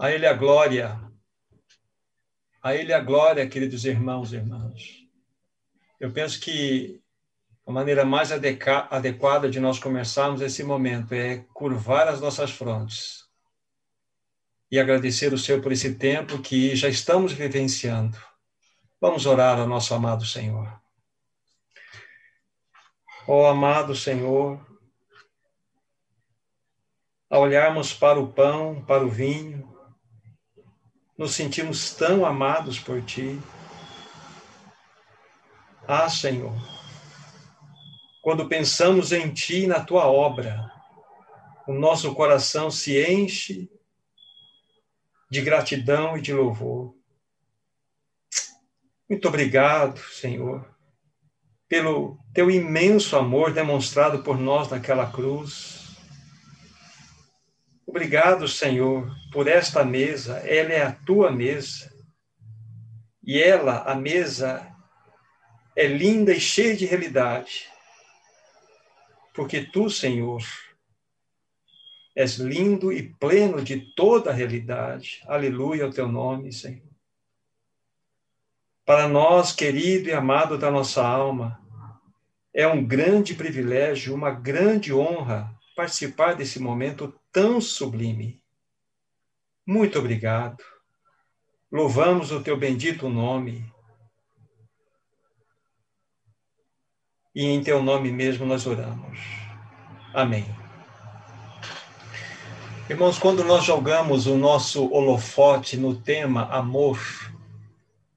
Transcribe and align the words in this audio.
A 0.00 0.10
Ele 0.10 0.26
a 0.26 0.32
glória. 0.32 0.98
A 2.62 2.74
Ele 2.74 2.90
a 2.90 3.00
glória, 3.00 3.46
queridos 3.46 3.84
irmãos 3.84 4.32
e 4.32 4.36
irmãs. 4.36 5.06
Eu 6.00 6.10
penso 6.10 6.40
que 6.40 7.02
a 7.66 7.70
maneira 7.70 8.02
mais 8.02 8.32
adequada 8.32 9.50
de 9.50 9.60
nós 9.60 9.78
começarmos 9.78 10.40
esse 10.40 10.64
momento 10.64 11.12
é 11.12 11.44
curvar 11.52 12.08
as 12.08 12.18
nossas 12.18 12.50
frontes 12.50 13.26
e 14.70 14.78
agradecer 14.78 15.34
o 15.34 15.38
Senhor 15.38 15.60
por 15.60 15.70
esse 15.70 15.94
tempo 15.96 16.40
que 16.40 16.74
já 16.74 16.88
estamos 16.88 17.34
vivenciando. 17.34 18.16
Vamos 18.98 19.26
orar 19.26 19.58
ao 19.58 19.68
nosso 19.68 19.92
amado 19.92 20.24
Senhor. 20.24 20.80
Ó 23.28 23.42
oh, 23.42 23.46
amado 23.48 23.94
Senhor, 23.94 24.66
ao 27.28 27.42
olharmos 27.42 27.92
para 27.92 28.18
o 28.18 28.32
pão, 28.32 28.82
para 28.82 29.04
o 29.04 29.10
vinho, 29.10 29.70
nos 31.20 31.34
sentimos 31.34 31.92
tão 31.92 32.24
amados 32.24 32.78
por 32.78 33.02
Ti. 33.02 33.38
Ah, 35.86 36.08
Senhor, 36.08 36.56
quando 38.22 38.48
pensamos 38.48 39.12
em 39.12 39.30
Ti 39.30 39.64
e 39.64 39.66
na 39.66 39.84
Tua 39.84 40.06
obra, 40.06 40.72
o 41.66 41.74
nosso 41.74 42.14
coração 42.14 42.70
se 42.70 42.98
enche 43.04 43.70
de 45.30 45.42
gratidão 45.42 46.16
e 46.16 46.22
de 46.22 46.32
louvor. 46.32 46.94
Muito 49.06 49.28
obrigado, 49.28 50.00
Senhor, 50.14 50.74
pelo 51.68 52.18
Teu 52.32 52.50
imenso 52.50 53.14
amor 53.14 53.52
demonstrado 53.52 54.22
por 54.22 54.38
nós 54.38 54.70
naquela 54.70 55.12
cruz 55.12 55.79
Obrigado, 57.90 58.46
Senhor, 58.46 59.12
por 59.32 59.48
esta 59.48 59.82
mesa. 59.82 60.38
Ela 60.46 60.72
é 60.72 60.82
a 60.82 60.92
tua 60.92 61.28
mesa. 61.32 61.92
E 63.20 63.42
ela, 63.42 63.82
a 63.82 63.96
mesa, 63.96 64.64
é 65.74 65.88
linda 65.88 66.32
e 66.32 66.38
cheia 66.38 66.76
de 66.76 66.86
realidade. 66.86 67.68
Porque 69.34 69.62
tu, 69.62 69.90
Senhor, 69.90 70.40
és 72.14 72.36
lindo 72.36 72.92
e 72.92 73.12
pleno 73.14 73.60
de 73.60 73.92
toda 73.96 74.30
a 74.30 74.34
realidade. 74.34 75.20
Aleluia 75.26 75.84
ao 75.84 75.90
teu 75.90 76.06
nome, 76.06 76.52
Senhor. 76.52 76.88
Para 78.86 79.08
nós, 79.08 79.52
querido 79.52 80.10
e 80.10 80.12
amado 80.12 80.56
da 80.56 80.70
nossa 80.70 81.04
alma, 81.04 81.60
é 82.54 82.68
um 82.68 82.86
grande 82.86 83.34
privilégio, 83.34 84.14
uma 84.14 84.30
grande 84.30 84.94
honra 84.94 85.52
participar 85.74 86.34
desse 86.34 86.60
momento 86.60 87.19
tão 87.32 87.60
sublime. 87.60 88.42
Muito 89.66 89.98
obrigado. 89.98 90.62
Louvamos 91.70 92.32
o 92.32 92.42
teu 92.42 92.56
bendito 92.56 93.08
nome. 93.08 93.64
E 97.34 97.44
em 97.44 97.62
teu 97.62 97.82
nome 97.82 98.10
mesmo 98.10 98.44
nós 98.44 98.66
oramos. 98.66 99.20
Amém. 100.12 100.44
Irmãos, 102.88 103.20
quando 103.20 103.44
nós 103.44 103.62
jogamos 103.64 104.26
o 104.26 104.36
nosso 104.36 104.92
holofote 104.92 105.76
no 105.76 105.94
tema 105.94 106.46
amor, 106.46 106.98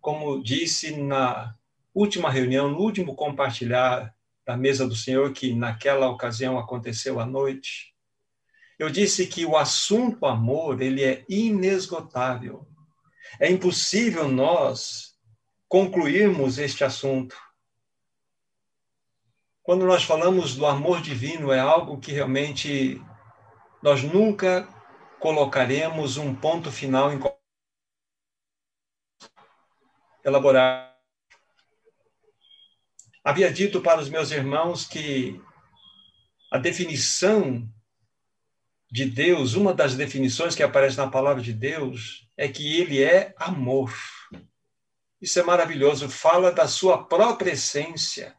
como 0.02 0.42
disse 0.42 0.98
na 0.98 1.56
última 1.94 2.32
reunião, 2.32 2.72
no 2.72 2.80
último 2.80 3.16
compartilhar 3.16 4.12
da 4.44 4.58
mesa 4.58 4.88
do 4.88 4.96
Senhor, 4.96 5.32
que 5.32 5.54
naquela 5.54 6.10
ocasião 6.10 6.58
aconteceu 6.58 7.20
à 7.20 7.26
noite, 7.26 7.93
eu 8.84 8.90
disse 8.90 9.28
que 9.28 9.46
o 9.46 9.56
assunto 9.56 10.26
amor, 10.26 10.82
ele 10.82 11.04
é 11.04 11.26
inesgotável. 11.30 12.68
É 13.40 13.50
impossível 13.50 14.28
nós 14.28 15.18
concluirmos 15.70 16.58
este 16.58 16.84
assunto. 16.84 17.36
Quando 19.64 19.86
nós 19.86 20.04
falamos 20.04 20.56
do 20.56 20.66
amor 20.66 21.02
divino, 21.02 21.50
é 21.50 21.60
algo 21.60 21.98
que 21.98 22.12
realmente 22.12 23.02
nós 23.82 24.04
nunca 24.04 24.68
colocaremos 25.18 26.18
um 26.18 26.36
ponto 26.36 26.70
final 26.70 27.14
em 27.14 27.20
elaborar. 30.26 30.94
Havia 33.24 33.50
dito 33.50 33.80
para 33.80 34.02
os 34.02 34.10
meus 34.10 34.30
irmãos 34.32 34.86
que 34.86 35.42
a 36.52 36.58
definição 36.58 37.66
de 38.94 39.06
Deus, 39.06 39.56
uma 39.56 39.74
das 39.74 39.96
definições 39.96 40.54
que 40.54 40.62
aparece 40.62 40.98
na 40.98 41.08
palavra 41.08 41.42
de 41.42 41.52
Deus 41.52 42.28
é 42.38 42.48
que 42.48 42.80
ele 42.80 43.02
é 43.02 43.34
amor. 43.38 43.92
Isso 45.20 45.40
é 45.40 45.44
maravilhoso, 45.44 46.08
fala 46.08 46.52
da 46.52 46.68
sua 46.68 47.04
própria 47.04 47.54
essência. 47.54 48.36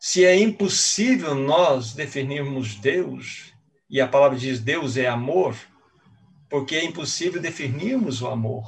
Se 0.00 0.24
é 0.24 0.34
impossível 0.38 1.34
nós 1.34 1.92
definirmos 1.92 2.76
Deus, 2.76 3.52
e 3.90 4.00
a 4.00 4.08
palavra 4.08 4.38
diz 4.38 4.58
Deus 4.58 4.96
é 4.96 5.06
amor, 5.06 5.54
porque 6.48 6.76
é 6.76 6.84
impossível 6.84 7.38
definirmos 7.38 8.22
o 8.22 8.28
amor. 8.28 8.64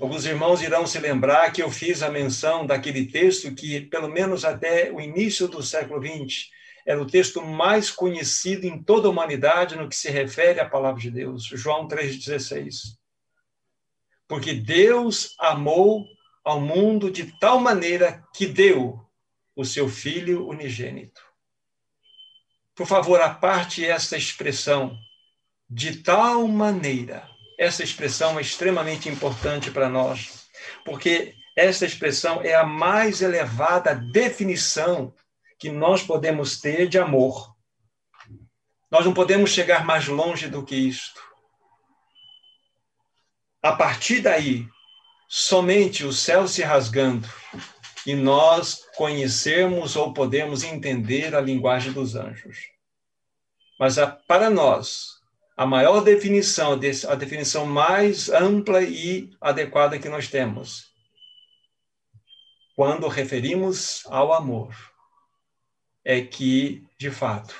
Alguns 0.00 0.24
irmãos 0.24 0.60
irão 0.60 0.88
se 0.88 0.98
lembrar 0.98 1.52
que 1.52 1.62
eu 1.62 1.70
fiz 1.70 2.02
a 2.02 2.10
menção 2.10 2.66
daquele 2.66 3.06
texto 3.06 3.54
que, 3.54 3.80
pelo 3.82 4.08
menos 4.08 4.44
até 4.44 4.90
o 4.90 5.00
início 5.00 5.46
do 5.46 5.62
século 5.62 6.04
XX, 6.04 6.50
era 6.88 7.02
o 7.02 7.06
texto 7.06 7.42
mais 7.44 7.90
conhecido 7.90 8.64
em 8.64 8.82
toda 8.82 9.08
a 9.08 9.10
humanidade 9.10 9.76
no 9.76 9.90
que 9.90 9.94
se 9.94 10.08
refere 10.08 10.58
à 10.58 10.66
palavra 10.66 10.98
de 10.98 11.10
Deus, 11.10 11.44
João 11.44 11.86
3,16. 11.86 12.96
Porque 14.26 14.54
Deus 14.54 15.34
amou 15.38 16.06
ao 16.42 16.58
mundo 16.58 17.10
de 17.10 17.38
tal 17.38 17.60
maneira 17.60 18.24
que 18.34 18.46
deu 18.46 19.06
o 19.54 19.66
seu 19.66 19.86
Filho 19.86 20.48
unigênito. 20.48 21.20
Por 22.74 22.86
favor, 22.86 23.20
aparte 23.20 23.84
esta 23.84 24.16
expressão, 24.16 24.98
de 25.68 25.98
tal 25.98 26.48
maneira. 26.48 27.28
Essa 27.58 27.82
expressão 27.82 28.38
é 28.38 28.40
extremamente 28.40 29.10
importante 29.10 29.70
para 29.70 29.90
nós, 29.90 30.48
porque 30.86 31.34
essa 31.54 31.84
expressão 31.84 32.40
é 32.40 32.54
a 32.54 32.64
mais 32.64 33.20
elevada 33.20 33.94
definição 33.94 35.12
que 35.58 35.70
nós 35.70 36.02
podemos 36.02 36.60
ter 36.60 36.88
de 36.88 36.98
amor. 36.98 37.54
Nós 38.90 39.04
não 39.04 39.12
podemos 39.12 39.50
chegar 39.50 39.84
mais 39.84 40.06
longe 40.06 40.48
do 40.48 40.64
que 40.64 40.76
isto. 40.76 41.20
A 43.62 43.72
partir 43.72 44.20
daí, 44.20 44.66
somente 45.28 46.04
o 46.04 46.12
céu 46.12 46.46
se 46.46 46.62
rasgando 46.62 47.28
e 48.06 48.14
nós 48.14 48.86
conhecermos 48.96 49.96
ou 49.96 50.14
podemos 50.14 50.62
entender 50.62 51.34
a 51.34 51.40
linguagem 51.40 51.92
dos 51.92 52.14
anjos. 52.14 52.58
Mas 53.78 53.98
a, 53.98 54.06
para 54.06 54.48
nós, 54.48 55.18
a 55.56 55.66
maior 55.66 56.00
definição, 56.00 56.72
a 56.72 57.14
definição 57.14 57.66
mais 57.66 58.28
ampla 58.28 58.82
e 58.82 59.30
adequada 59.40 59.98
que 59.98 60.08
nós 60.08 60.28
temos, 60.28 60.88
quando 62.74 63.08
referimos 63.08 64.04
ao 64.06 64.32
amor, 64.32 64.72
é 66.04 66.20
que, 66.20 66.86
de 66.98 67.10
fato, 67.10 67.54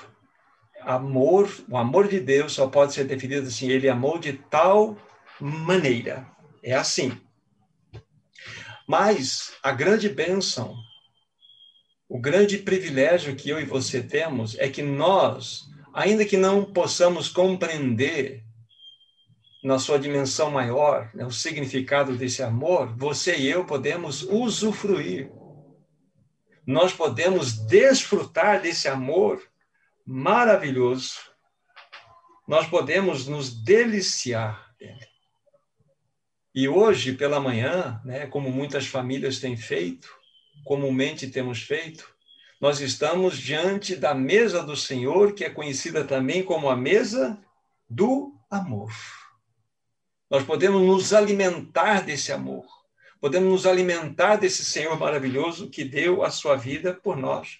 amor, 0.81 1.49
o 1.69 1.77
amor 1.77 2.07
de 2.07 2.19
Deus 2.19 2.53
só 2.53 2.67
pode 2.67 2.93
ser 2.93 3.05
definido 3.05 3.47
assim, 3.47 3.69
ele 3.69 3.89
amou 3.89 4.17
de 4.17 4.33
tal 4.33 4.97
maneira. 5.39 6.27
É 6.63 6.73
assim. 6.73 7.17
Mas 8.87 9.53
a 9.61 9.71
grande 9.71 10.09
bênção, 10.09 10.75
o 12.07 12.19
grande 12.19 12.57
privilégio 12.57 13.35
que 13.35 13.49
eu 13.49 13.59
e 13.59 13.65
você 13.65 14.01
temos 14.01 14.57
é 14.57 14.67
que 14.67 14.81
nós, 14.81 15.69
ainda 15.93 16.25
que 16.25 16.37
não 16.37 16.65
possamos 16.65 17.29
compreender 17.29 18.43
na 19.63 19.77
sua 19.77 19.99
dimensão 19.99 20.49
maior, 20.49 21.11
né, 21.13 21.25
o 21.25 21.31
significado 21.31 22.15
desse 22.15 22.41
amor, 22.41 22.95
você 22.97 23.37
e 23.37 23.47
eu 23.47 23.65
podemos 23.65 24.23
usufruir 24.23 25.29
nós 26.69 26.93
podemos 26.93 27.53
desfrutar 27.53 28.61
desse 28.61 28.87
amor 28.87 29.41
maravilhoso. 30.05 31.15
Nós 32.47 32.67
podemos 32.67 33.25
nos 33.25 33.49
deliciar 33.49 34.71
dele. 34.77 35.07
E 36.53 36.69
hoje, 36.69 37.13
pela 37.13 37.39
manhã, 37.39 37.99
né, 38.05 38.27
como 38.27 38.51
muitas 38.51 38.85
famílias 38.85 39.39
têm 39.39 39.57
feito, 39.57 40.15
comumente 40.63 41.31
temos 41.31 41.63
feito, 41.63 42.07
nós 42.61 42.81
estamos 42.81 43.39
diante 43.39 43.95
da 43.95 44.13
mesa 44.13 44.61
do 44.61 44.75
Senhor, 44.75 45.33
que 45.33 45.43
é 45.43 45.49
conhecida 45.49 46.03
também 46.05 46.43
como 46.43 46.69
a 46.69 46.75
mesa 46.75 47.43
do 47.89 48.39
amor. 48.47 48.91
Nós 50.29 50.43
podemos 50.43 50.83
nos 50.83 51.13
alimentar 51.13 52.01
desse 52.01 52.31
amor 52.31 52.78
podemos 53.19 53.49
nos 53.49 53.65
alimentar 53.65 54.37
desse 54.37 54.63
Senhor 54.63 54.97
maravilhoso 54.97 55.69
que 55.69 55.83
deu 55.83 56.23
a 56.23 56.31
sua 56.31 56.55
vida 56.55 56.93
por 56.93 57.17
nós. 57.17 57.59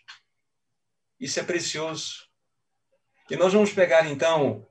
Isso 1.20 1.40
é 1.40 1.44
precioso. 1.44 2.28
E 3.30 3.36
nós 3.36 3.54
vamos 3.54 3.72
pegar, 3.72 4.10
então, 4.10 4.66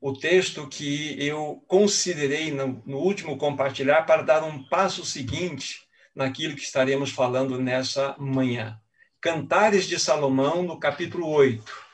o 0.00 0.12
texto 0.12 0.68
que 0.68 1.16
eu 1.24 1.64
considerei 1.66 2.50
no, 2.50 2.82
no 2.84 2.98
último 2.98 3.38
compartilhar 3.38 4.02
para 4.02 4.22
dar 4.22 4.44
um 4.44 4.62
passo 4.68 5.04
seguinte 5.04 5.86
naquilo 6.14 6.54
que 6.54 6.62
estaremos 6.62 7.10
falando 7.10 7.58
nessa 7.58 8.14
manhã. 8.18 8.78
Cantares 9.20 9.86
de 9.86 9.98
Salomão, 9.98 10.62
no 10.62 10.78
capítulo 10.78 11.28
8. 11.30 11.84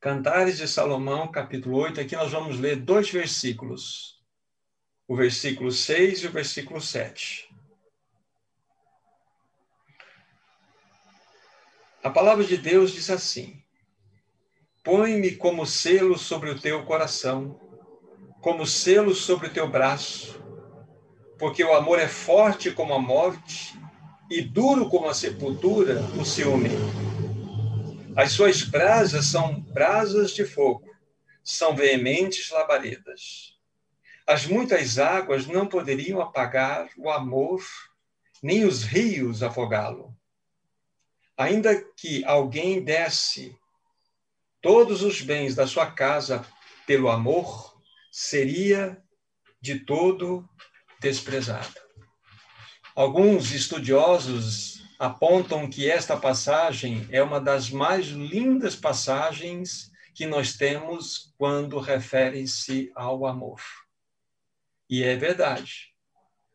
Cantares 0.00 0.58
de 0.58 0.68
Salomão, 0.68 1.30
capítulo 1.30 1.76
8. 1.78 2.00
Aqui 2.00 2.14
nós 2.14 2.30
vamos 2.30 2.60
ler 2.60 2.76
dois 2.76 3.10
versículos. 3.10 4.19
O 5.10 5.16
versículo 5.16 5.72
6 5.72 6.20
e 6.20 6.26
o 6.28 6.30
versículo 6.30 6.80
7. 6.80 7.52
A 12.00 12.08
palavra 12.08 12.44
de 12.44 12.56
Deus 12.56 12.92
diz 12.92 13.10
assim: 13.10 13.60
Põe-me 14.84 15.34
como 15.34 15.66
selo 15.66 16.16
sobre 16.16 16.48
o 16.50 16.60
teu 16.60 16.84
coração, 16.84 17.58
como 18.40 18.64
selo 18.64 19.12
sobre 19.12 19.48
o 19.48 19.52
teu 19.52 19.68
braço, 19.68 20.40
porque 21.40 21.64
o 21.64 21.74
amor 21.74 21.98
é 21.98 22.06
forte 22.06 22.70
como 22.70 22.94
a 22.94 23.00
morte 23.00 23.76
e 24.30 24.40
duro 24.40 24.88
como 24.88 25.08
a 25.08 25.14
sepultura 25.14 26.02
o 26.20 26.24
ciúme. 26.24 26.70
As 28.14 28.30
suas 28.30 28.62
brasas 28.62 29.24
são 29.24 29.60
brasas 29.60 30.30
de 30.30 30.44
fogo, 30.44 30.88
são 31.42 31.74
veementes 31.74 32.48
labaredas. 32.50 33.58
As 34.30 34.46
muitas 34.46 34.96
águas 34.96 35.48
não 35.48 35.66
poderiam 35.66 36.20
apagar 36.20 36.88
o 36.96 37.10
amor, 37.10 37.60
nem 38.40 38.64
os 38.64 38.84
rios 38.84 39.42
afogá-lo. 39.42 40.16
Ainda 41.36 41.74
que 41.96 42.24
alguém 42.24 42.80
desse 42.80 43.58
todos 44.62 45.02
os 45.02 45.20
bens 45.20 45.56
da 45.56 45.66
sua 45.66 45.90
casa 45.90 46.46
pelo 46.86 47.10
amor, 47.10 47.76
seria 48.12 49.02
de 49.60 49.80
todo 49.80 50.48
desprezado. 51.00 51.80
Alguns 52.94 53.50
estudiosos 53.50 54.80
apontam 54.96 55.68
que 55.68 55.90
esta 55.90 56.16
passagem 56.16 57.04
é 57.10 57.20
uma 57.20 57.40
das 57.40 57.68
mais 57.68 58.06
lindas 58.06 58.76
passagens 58.76 59.90
que 60.14 60.24
nós 60.24 60.52
temos 60.52 61.34
quando 61.36 61.80
refere-se 61.80 62.92
ao 62.94 63.26
amor. 63.26 63.60
E 64.90 65.04
é 65.04 65.14
verdade. 65.14 65.94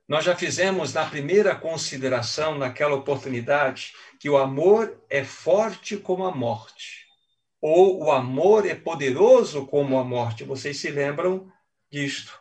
Nós 0.06 0.26
já 0.26 0.36
fizemos 0.36 0.94
na 0.94 1.06
primeira 1.06 1.56
consideração, 1.56 2.58
naquela 2.58 2.94
oportunidade, 2.94 3.94
que 4.20 4.30
o 4.30 4.38
amor 4.38 5.02
é 5.10 5.24
forte 5.24 5.96
como 5.96 6.26
a 6.26 6.36
morte, 6.36 7.08
ou 7.62 8.04
o 8.04 8.12
amor 8.12 8.68
é 8.68 8.76
poderoso 8.76 9.66
como 9.66 9.98
a 9.98 10.04
morte. 10.04 10.44
Vocês 10.44 10.78
se 10.78 10.92
lembram 10.92 11.50
disto? 11.90 12.38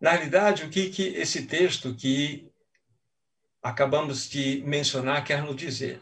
Na 0.00 0.12
realidade, 0.12 0.64
o 0.64 0.70
que, 0.70 0.88
que 0.88 1.08
esse 1.08 1.46
texto 1.46 1.94
que 1.94 2.50
acabamos 3.62 4.28
de 4.28 4.62
mencionar 4.64 5.22
quer 5.22 5.42
nos 5.42 5.56
dizer. 5.56 6.00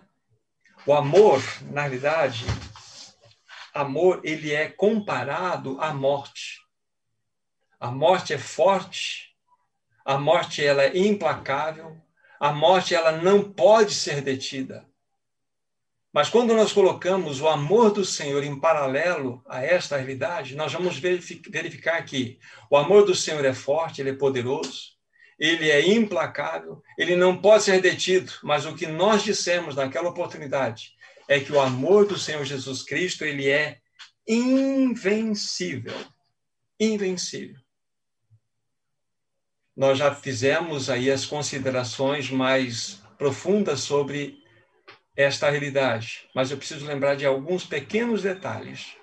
O 0.86 0.92
amor, 0.92 1.42
na 1.72 1.82
realidade, 1.82 2.44
amor 3.72 4.20
ele 4.22 4.52
é 4.52 4.68
comparado 4.68 5.80
à 5.80 5.92
morte. 5.92 6.63
A 7.84 7.90
morte 7.90 8.32
é 8.32 8.38
forte, 8.38 9.36
a 10.06 10.16
morte 10.16 10.64
ela 10.64 10.84
é 10.84 10.96
implacável, 10.96 11.94
a 12.40 12.50
morte 12.50 12.94
ela 12.94 13.12
não 13.12 13.52
pode 13.52 13.92
ser 13.92 14.22
detida. 14.22 14.88
Mas 16.10 16.30
quando 16.30 16.54
nós 16.54 16.72
colocamos 16.72 17.42
o 17.42 17.46
amor 17.46 17.92
do 17.92 18.02
Senhor 18.02 18.42
em 18.42 18.58
paralelo 18.58 19.44
a 19.46 19.62
esta 19.62 19.98
realidade, 19.98 20.56
nós 20.56 20.72
vamos 20.72 20.96
verificar 20.98 22.02
que 22.06 22.38
o 22.70 22.76
amor 22.78 23.04
do 23.04 23.14
Senhor 23.14 23.44
é 23.44 23.52
forte, 23.52 24.00
ele 24.00 24.08
é 24.08 24.16
poderoso, 24.16 24.92
ele 25.38 25.70
é 25.70 25.86
implacável, 25.86 26.82
ele 26.96 27.14
não 27.14 27.36
pode 27.36 27.64
ser 27.64 27.82
detido, 27.82 28.32
mas 28.42 28.64
o 28.64 28.74
que 28.74 28.86
nós 28.86 29.22
dissemos 29.22 29.76
naquela 29.76 30.08
oportunidade 30.08 30.94
é 31.28 31.38
que 31.38 31.52
o 31.52 31.60
amor 31.60 32.06
do 32.06 32.18
Senhor 32.18 32.46
Jesus 32.46 32.82
Cristo, 32.82 33.26
ele 33.26 33.50
é 33.50 33.76
invencível. 34.26 35.92
Invencível. 36.80 37.63
Nós 39.76 39.98
já 39.98 40.14
fizemos 40.14 40.88
aí 40.88 41.10
as 41.10 41.26
considerações 41.26 42.30
mais 42.30 43.02
profundas 43.18 43.80
sobre 43.80 44.38
esta 45.16 45.50
realidade, 45.50 46.28
mas 46.34 46.50
eu 46.50 46.56
preciso 46.56 46.86
lembrar 46.86 47.16
de 47.16 47.26
alguns 47.26 47.64
pequenos 47.64 48.22
detalhes. 48.22 48.96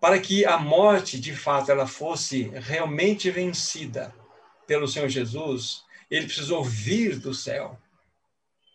Para 0.00 0.18
que 0.18 0.44
a 0.44 0.58
morte, 0.58 1.18
de 1.20 1.34
fato, 1.34 1.70
ela 1.70 1.86
fosse 1.86 2.50
realmente 2.54 3.30
vencida, 3.30 4.14
pelo 4.66 4.88
Senhor 4.88 5.08
Jesus, 5.08 5.82
ele 6.10 6.26
precisou 6.26 6.62
vir 6.64 7.18
do 7.18 7.34
céu. 7.34 7.78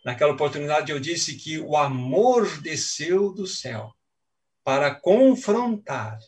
Naquela 0.04 0.32
oportunidade 0.32 0.92
eu 0.92 1.00
disse 1.00 1.34
que 1.36 1.58
o 1.58 1.76
amor 1.76 2.60
desceu 2.60 3.32
do 3.32 3.46
céu 3.46 3.92
para 4.62 4.94
confrontar 4.94 6.18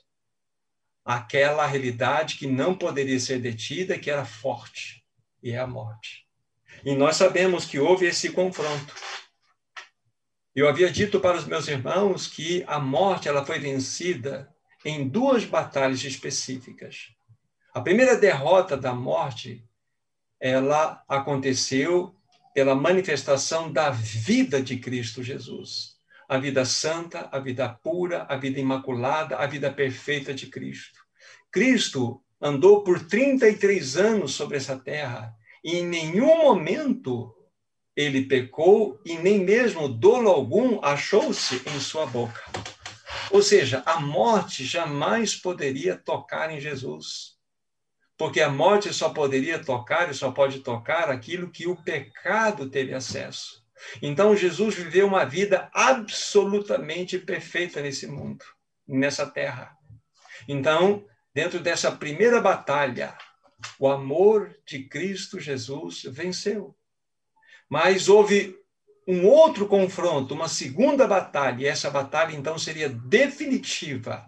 aquela 1.08 1.64
realidade 1.64 2.36
que 2.36 2.46
não 2.46 2.74
poderia 2.74 3.18
ser 3.18 3.40
detida, 3.40 3.98
que 3.98 4.10
era 4.10 4.26
forte, 4.26 5.02
e 5.42 5.52
é 5.52 5.58
a 5.58 5.66
morte. 5.66 6.26
E 6.84 6.94
nós 6.94 7.16
sabemos 7.16 7.64
que 7.64 7.78
houve 7.78 8.04
esse 8.04 8.30
confronto. 8.30 8.94
Eu 10.54 10.68
havia 10.68 10.90
dito 10.92 11.18
para 11.18 11.38
os 11.38 11.46
meus 11.46 11.66
irmãos 11.66 12.26
que 12.26 12.62
a 12.66 12.78
morte 12.78 13.26
ela 13.26 13.42
foi 13.42 13.58
vencida 13.58 14.54
em 14.84 15.08
duas 15.08 15.46
batalhas 15.46 16.04
específicas. 16.04 17.08
A 17.72 17.80
primeira 17.80 18.14
derrota 18.14 18.76
da 18.76 18.92
morte, 18.92 19.66
ela 20.38 21.02
aconteceu 21.08 22.14
pela 22.52 22.74
manifestação 22.74 23.72
da 23.72 23.88
vida 23.88 24.60
de 24.62 24.76
Cristo 24.76 25.22
Jesus. 25.22 25.97
A 26.28 26.38
vida 26.38 26.64
santa, 26.64 27.28
a 27.32 27.38
vida 27.38 27.68
pura, 27.68 28.26
a 28.28 28.36
vida 28.36 28.60
imaculada, 28.60 29.36
a 29.36 29.46
vida 29.46 29.72
perfeita 29.72 30.34
de 30.34 30.46
Cristo. 30.46 31.00
Cristo 31.50 32.22
andou 32.40 32.84
por 32.84 33.06
33 33.06 33.96
anos 33.96 34.34
sobre 34.34 34.58
essa 34.58 34.78
terra 34.78 35.34
e 35.64 35.78
em 35.78 35.86
nenhum 35.86 36.42
momento 36.42 37.34
ele 37.96 38.26
pecou 38.26 39.00
e 39.04 39.16
nem 39.16 39.40
mesmo 39.40 39.88
dolo 39.88 40.28
algum 40.28 40.84
achou-se 40.84 41.62
em 41.66 41.80
sua 41.80 42.06
boca. 42.06 42.40
Ou 43.30 43.42
seja, 43.42 43.82
a 43.86 43.98
morte 43.98 44.64
jamais 44.64 45.34
poderia 45.34 45.96
tocar 45.96 46.50
em 46.52 46.60
Jesus 46.60 47.38
porque 48.18 48.40
a 48.40 48.50
morte 48.50 48.92
só 48.92 49.10
poderia 49.10 49.64
tocar 49.64 50.10
e 50.10 50.14
só 50.14 50.32
pode 50.32 50.58
tocar 50.58 51.08
aquilo 51.08 51.52
que 51.52 51.68
o 51.68 51.76
pecado 51.76 52.68
teve 52.68 52.92
acesso. 52.92 53.57
Então 54.02 54.36
Jesus 54.36 54.74
viveu 54.74 55.06
uma 55.06 55.24
vida 55.24 55.70
absolutamente 55.72 57.18
perfeita 57.18 57.80
nesse 57.80 58.06
mundo, 58.06 58.44
nessa 58.86 59.26
terra. 59.26 59.76
Então, 60.46 61.04
dentro 61.34 61.60
dessa 61.60 61.90
primeira 61.92 62.40
batalha, 62.40 63.16
o 63.78 63.88
amor 63.88 64.54
de 64.66 64.84
Cristo 64.84 65.40
Jesus 65.40 66.02
venceu. 66.04 66.76
Mas 67.68 68.08
houve 68.08 68.56
um 69.06 69.26
outro 69.26 69.66
confronto, 69.66 70.34
uma 70.34 70.48
segunda 70.48 71.06
batalha, 71.06 71.62
e 71.62 71.66
essa 71.66 71.90
batalha 71.90 72.34
então 72.34 72.58
seria 72.58 72.88
definitiva. 72.88 74.26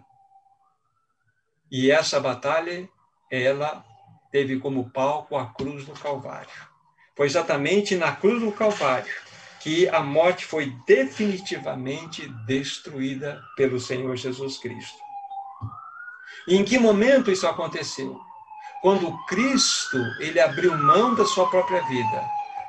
E 1.71 1.89
essa 1.89 2.19
batalha 2.19 2.89
ela 3.31 3.85
teve 4.31 4.59
como 4.59 4.89
palco 4.89 5.37
a 5.37 5.53
cruz 5.53 5.85
do 5.85 5.93
Calvário. 5.93 6.49
Foi 7.15 7.25
exatamente 7.25 7.95
na 7.95 8.15
cruz 8.15 8.41
do 8.41 8.51
Calvário 8.51 9.13
que 9.61 9.87
a 9.89 10.01
morte 10.01 10.45
foi 10.45 10.75
definitivamente 10.85 12.27
destruída 12.45 13.41
pelo 13.55 13.79
Senhor 13.79 14.15
Jesus 14.15 14.57
Cristo. 14.57 14.97
E 16.47 16.55
em 16.55 16.63
que 16.63 16.79
momento 16.79 17.31
isso 17.31 17.47
aconteceu? 17.47 18.19
Quando 18.81 19.17
Cristo, 19.25 19.97
ele 20.19 20.39
abriu 20.39 20.75
mão 20.75 21.13
da 21.13 21.25
sua 21.25 21.47
própria 21.49 21.81
vida, 21.83 22.23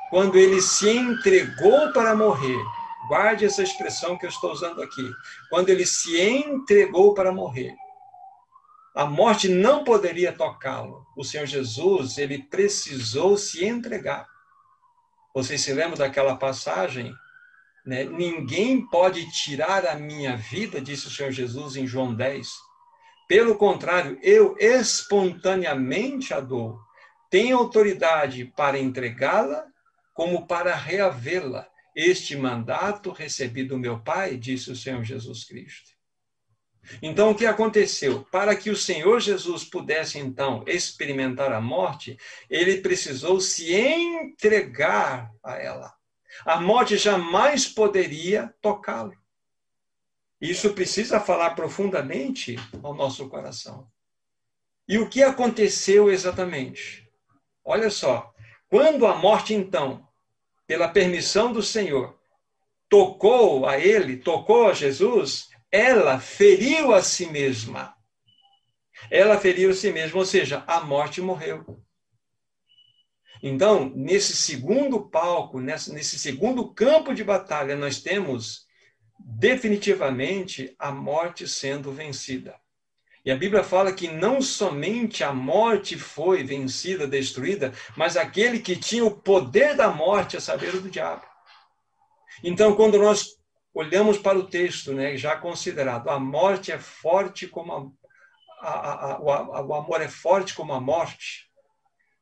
quando 0.09 0.37
ele 0.37 0.61
se 0.61 0.89
entregou 0.89 1.91
para 1.91 2.15
morrer. 2.15 2.63
Guarde 3.07 3.45
essa 3.45 3.63
expressão 3.63 4.17
que 4.17 4.25
eu 4.25 4.29
estou 4.29 4.51
usando 4.51 4.81
aqui. 4.81 5.11
Quando 5.49 5.69
ele 5.69 5.85
se 5.85 6.21
entregou 6.21 7.13
para 7.13 7.31
morrer 7.31 7.75
a 8.95 9.05
morte 9.05 9.49
não 9.49 9.83
poderia 9.83 10.31
tocá-lo. 10.31 11.05
O 11.17 11.23
Senhor 11.23 11.47
Jesus, 11.47 12.17
ele 12.17 12.37
precisou 12.37 13.37
se 13.37 13.65
entregar. 13.65 14.27
Vocês 15.33 15.61
se 15.61 15.73
lembram 15.73 15.97
daquela 15.97 16.35
passagem? 16.35 17.13
Né? 17.85 18.03
Ninguém 18.03 18.85
pode 18.87 19.31
tirar 19.31 19.85
a 19.85 19.95
minha 19.95 20.37
vida, 20.37 20.79
disse 20.79 21.07
o 21.07 21.09
Senhor 21.09 21.31
Jesus 21.31 21.75
em 21.75 21.87
João 21.87 22.13
10. 22.13 22.47
Pelo 23.27 23.55
contrário, 23.55 24.19
eu 24.21 24.55
espontaneamente 24.59 26.33
a 26.33 26.39
dou. 26.39 26.77
Tenho 27.29 27.57
autoridade 27.57 28.45
para 28.45 28.77
entregá-la, 28.77 29.65
como 30.13 30.45
para 30.45 30.75
reavê-la. 30.75 31.67
Este 31.95 32.35
mandato 32.35 33.11
recebi 33.11 33.63
do 33.63 33.77
meu 33.77 33.99
Pai, 33.99 34.37
disse 34.37 34.71
o 34.71 34.75
Senhor 34.75 35.03
Jesus 35.03 35.43
Cristo. 35.43 35.92
Então, 37.01 37.31
o 37.31 37.35
que 37.35 37.45
aconteceu? 37.45 38.23
Para 38.31 38.55
que 38.55 38.69
o 38.69 38.75
Senhor 38.75 39.19
Jesus 39.19 39.63
pudesse, 39.63 40.19
então, 40.19 40.63
experimentar 40.67 41.51
a 41.51 41.61
morte, 41.61 42.17
ele 42.49 42.81
precisou 42.81 43.39
se 43.39 43.73
entregar 43.73 45.31
a 45.43 45.55
ela. 45.55 45.93
A 46.45 46.59
morte 46.59 46.97
jamais 46.97 47.67
poderia 47.67 48.53
tocá-lo. 48.61 49.13
Isso 50.41 50.73
precisa 50.73 51.19
falar 51.19 51.51
profundamente 51.51 52.57
ao 52.81 52.93
nosso 52.93 53.29
coração. 53.29 53.87
E 54.87 54.97
o 54.97 55.07
que 55.07 55.23
aconteceu 55.23 56.11
exatamente? 56.11 57.09
Olha 57.63 57.89
só, 57.89 58.33
quando 58.67 59.05
a 59.05 59.15
morte, 59.15 59.53
então, 59.53 60.05
pela 60.67 60.89
permissão 60.89 61.53
do 61.53 61.63
Senhor, 61.63 62.19
tocou 62.89 63.65
a 63.65 63.79
ele, 63.79 64.17
tocou 64.17 64.67
a 64.67 64.73
Jesus, 64.73 65.49
ela 65.73 66.19
feriu 66.19 66.93
a 66.93 67.01
si 67.01 67.25
mesma. 67.25 67.95
Ela 69.09 69.39
feriu 69.39 69.71
a 69.71 69.73
si 69.73 69.91
mesma, 69.91 70.19
ou 70.19 70.25
seja, 70.25 70.63
a 70.67 70.81
morte 70.81 71.19
morreu. 71.19 71.83
Então, 73.41 73.91
nesse 73.95 74.35
segundo 74.35 75.09
palco, 75.09 75.59
nesse 75.59 76.19
segundo 76.19 76.71
campo 76.71 77.11
de 77.11 77.23
batalha, 77.23 77.75
nós 77.75 77.99
temos 77.99 78.67
definitivamente 79.19 80.75
a 80.77 80.91
morte 80.91 81.47
sendo 81.47 81.91
vencida. 81.91 82.55
E 83.25 83.31
a 83.31 83.35
Bíblia 83.35 83.63
fala 83.63 83.91
que 83.91 84.07
não 84.07 84.41
somente 84.43 85.23
a 85.23 85.33
morte 85.33 85.97
foi 85.97 86.43
vencida, 86.43 87.07
destruída, 87.07 87.73
mas 87.97 88.15
aquele 88.15 88.59
que 88.59 88.75
tinha 88.75 89.03
o 89.03 89.19
poder 89.19 89.75
da 89.75 89.89
morte, 89.89 90.37
a 90.37 90.41
saber, 90.41 90.71
do 90.73 90.89
diabo. 90.89 91.25
Então, 92.43 92.75
quando 92.75 92.99
nós 92.99 93.42
olhamos 93.73 94.17
para 94.17 94.37
o 94.37 94.47
texto, 94.47 94.93
né, 94.93 95.17
já 95.17 95.35
considerado, 95.35 96.09
a 96.09 96.19
morte 96.19 96.71
é 96.71 96.77
forte 96.77 97.47
como 97.47 97.97
a, 98.61 98.69
a, 98.69 99.13
a, 99.13 99.21
o 99.61 99.73
amor 99.73 100.01
é 100.01 100.07
forte 100.07 100.53
como 100.53 100.73
a 100.73 100.79
morte. 100.79 101.49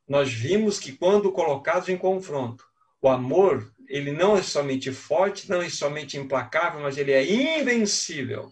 Nós 0.08 0.32
vimos 0.32 0.78
que 0.78 0.92
quando 0.92 1.32
colocados 1.32 1.88
em 1.88 1.96
confronto, 1.96 2.64
o 3.00 3.08
amor 3.08 3.72
ele 3.88 4.10
não 4.10 4.36
é 4.36 4.42
somente 4.42 4.90
forte, 4.90 5.50
não 5.50 5.60
é 5.60 5.68
somente 5.68 6.16
implacável, 6.16 6.80
mas 6.80 6.96
ele 6.96 7.12
é 7.12 7.58
invencível. 7.60 8.50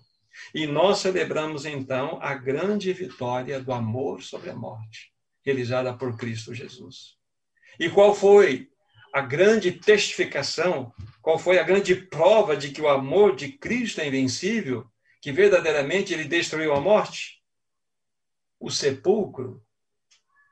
E 0.55 0.67
nós 0.67 0.99
celebramos 0.99 1.65
então 1.65 2.19
a 2.21 2.35
grande 2.35 2.93
vitória 2.93 3.61
do 3.61 3.73
amor 3.73 4.23
sobre 4.23 4.51
a 4.51 4.55
morte, 4.55 5.13
realizada 5.45 5.95
por 5.95 6.17
Cristo 6.17 6.55
Jesus. 6.55 7.17
E 7.79 7.89
qual 7.89 8.15
foi 8.15 8.70
a 9.13 9.21
grande 9.21 9.73
testificação, 9.73 10.93
qual 11.21 11.39
foi 11.39 11.59
a 11.59 11.63
grande 11.63 11.95
prova 11.95 12.57
de 12.57 12.71
que 12.71 12.81
o 12.81 12.89
amor 12.89 13.37
de 13.37 13.53
Cristo 13.53 14.01
é 14.01 14.07
invencível, 14.07 14.87
que 15.21 15.33
verdadeiramente 15.33 16.13
ele 16.13 16.25
destruiu 16.25 16.73
a 16.73 16.81
morte? 16.81 17.43
O 18.59 18.71
sepulcro 18.71 19.63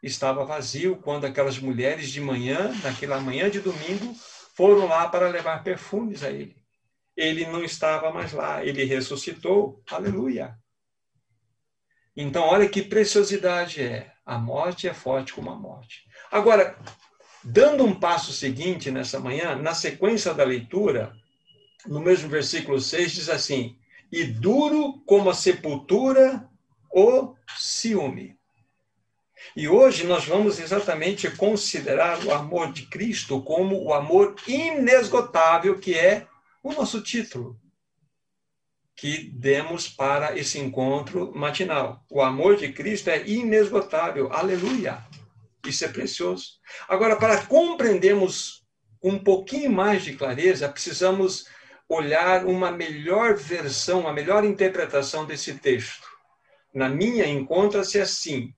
estava 0.02 0.44
vazio 0.44 0.96
quando 0.96 1.26
aquelas 1.26 1.58
mulheres 1.58 2.10
de 2.10 2.20
manhã, 2.20 2.72
naquela 2.82 3.20
manhã 3.20 3.50
de 3.50 3.60
domingo, 3.60 4.14
foram 4.54 4.86
lá 4.86 5.08
para 5.08 5.28
levar 5.28 5.62
perfumes 5.62 6.22
a 6.22 6.30
ele. 6.30 6.56
Ele 7.16 7.46
não 7.46 7.64
estava 7.64 8.12
mais 8.12 8.32
lá, 8.32 8.64
ele 8.64 8.84
ressuscitou. 8.84 9.82
Aleluia. 9.90 10.56
Então, 12.16 12.44
olha 12.44 12.68
que 12.68 12.82
preciosidade 12.82 13.82
é. 13.82 14.12
A 14.26 14.38
morte 14.38 14.88
é 14.88 14.92
forte 14.92 15.32
como 15.32 15.50
a 15.50 15.56
morte. 15.56 16.06
Agora, 16.30 16.78
Dando 17.50 17.82
um 17.82 17.98
passo 17.98 18.30
seguinte 18.30 18.90
nessa 18.90 19.18
manhã, 19.18 19.56
na 19.56 19.72
sequência 19.72 20.34
da 20.34 20.44
leitura, 20.44 21.16
no 21.86 21.98
mesmo 21.98 22.28
versículo 22.28 22.78
6, 22.78 23.10
diz 23.10 23.30
assim: 23.30 23.74
E 24.12 24.22
duro 24.24 25.00
como 25.06 25.30
a 25.30 25.34
sepultura 25.34 26.46
o 26.90 27.34
ciúme. 27.56 28.36
E 29.56 29.66
hoje 29.66 30.06
nós 30.06 30.26
vamos 30.26 30.58
exatamente 30.58 31.30
considerar 31.30 32.22
o 32.22 32.34
amor 32.34 32.70
de 32.70 32.82
Cristo 32.84 33.40
como 33.40 33.82
o 33.82 33.94
amor 33.94 34.36
inesgotável 34.46 35.78
que 35.78 35.94
é 35.94 36.26
o 36.62 36.74
nosso 36.74 37.00
título 37.00 37.58
que 38.94 39.30
demos 39.30 39.88
para 39.88 40.36
esse 40.36 40.58
encontro 40.58 41.32
matinal. 41.34 42.04
O 42.10 42.20
amor 42.20 42.56
de 42.56 42.70
Cristo 42.72 43.08
é 43.08 43.26
inesgotável. 43.26 44.30
Aleluia. 44.32 45.07
Isso 45.66 45.84
é 45.84 45.88
precioso. 45.88 46.52
Agora, 46.88 47.16
para 47.16 47.44
compreendermos 47.46 48.64
um 49.02 49.18
pouquinho 49.18 49.70
mais 49.70 50.02
de 50.02 50.14
clareza, 50.14 50.68
precisamos 50.68 51.46
olhar 51.88 52.44
uma 52.44 52.70
melhor 52.70 53.34
versão, 53.34 54.00
uma 54.00 54.12
melhor 54.12 54.44
interpretação 54.44 55.24
desse 55.24 55.54
texto. 55.54 56.06
Na 56.74 56.88
minha, 56.88 57.26
encontra-se 57.26 57.98
assim, 58.00 58.52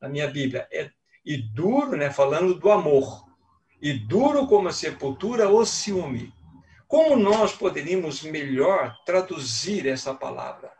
na 0.00 0.08
minha 0.08 0.28
Bíblia, 0.28 0.68
é, 0.72 0.90
e 1.24 1.36
duro, 1.36 1.96
né, 1.96 2.10
falando 2.10 2.54
do 2.54 2.70
amor, 2.70 3.24
e 3.80 3.92
duro 3.92 4.46
como 4.46 4.68
a 4.68 4.72
sepultura, 4.72 5.48
o 5.48 5.64
ciúme. 5.66 6.32
Como 6.86 7.16
nós 7.16 7.52
poderíamos 7.52 8.22
melhor 8.22 8.96
traduzir 9.04 9.86
essa 9.86 10.14
palavra? 10.14 10.72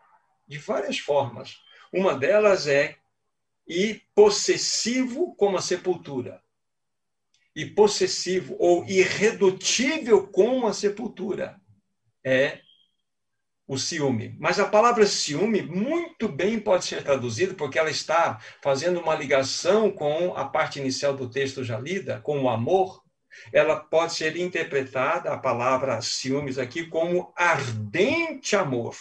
De 0.46 0.56
várias 0.56 0.98
formas. 0.98 1.58
Uma 1.92 2.14
delas 2.14 2.66
é 2.66 2.96
e 3.68 4.00
possessivo 4.14 5.34
como 5.37 5.58
a 5.58 5.62
sepultura. 5.62 6.42
E 7.54 7.66
possessivo 7.66 8.56
ou 8.58 8.84
irredutível 8.87 10.26
como 10.28 10.66
a 10.66 10.72
sepultura 10.72 11.60
é 12.25 12.60
o 13.66 13.76
ciúme. 13.76 14.34
Mas 14.38 14.58
a 14.58 14.66
palavra 14.66 15.04
ciúme 15.06 15.60
muito 15.60 16.26
bem 16.26 16.58
pode 16.58 16.87
ser 16.87 17.04
traduzida 17.04 17.52
porque 17.54 17.78
ela 17.78 17.90
está 17.90 18.40
fazendo 18.62 19.00
uma 19.00 19.14
ligação 19.14 19.90
com 19.90 20.34
a 20.34 20.46
parte 20.46 20.78
inicial 20.80 21.14
do 21.14 21.28
texto 21.28 21.62
já 21.62 21.78
lida, 21.78 22.20
com 22.20 22.40
o 22.40 22.48
amor. 22.48 23.02
Ela 23.52 23.76
pode 23.76 24.14
ser 24.14 24.37
interpretada, 24.37 25.32
a 25.32 25.38
palavra 25.38 26.00
ciúmes 26.00 26.58
aqui, 26.58 26.87
como 26.87 27.32
ardente 27.37 28.56
amor. 28.56 28.96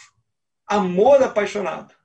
Amor 0.67 1.24
apaixonado. 1.24 1.96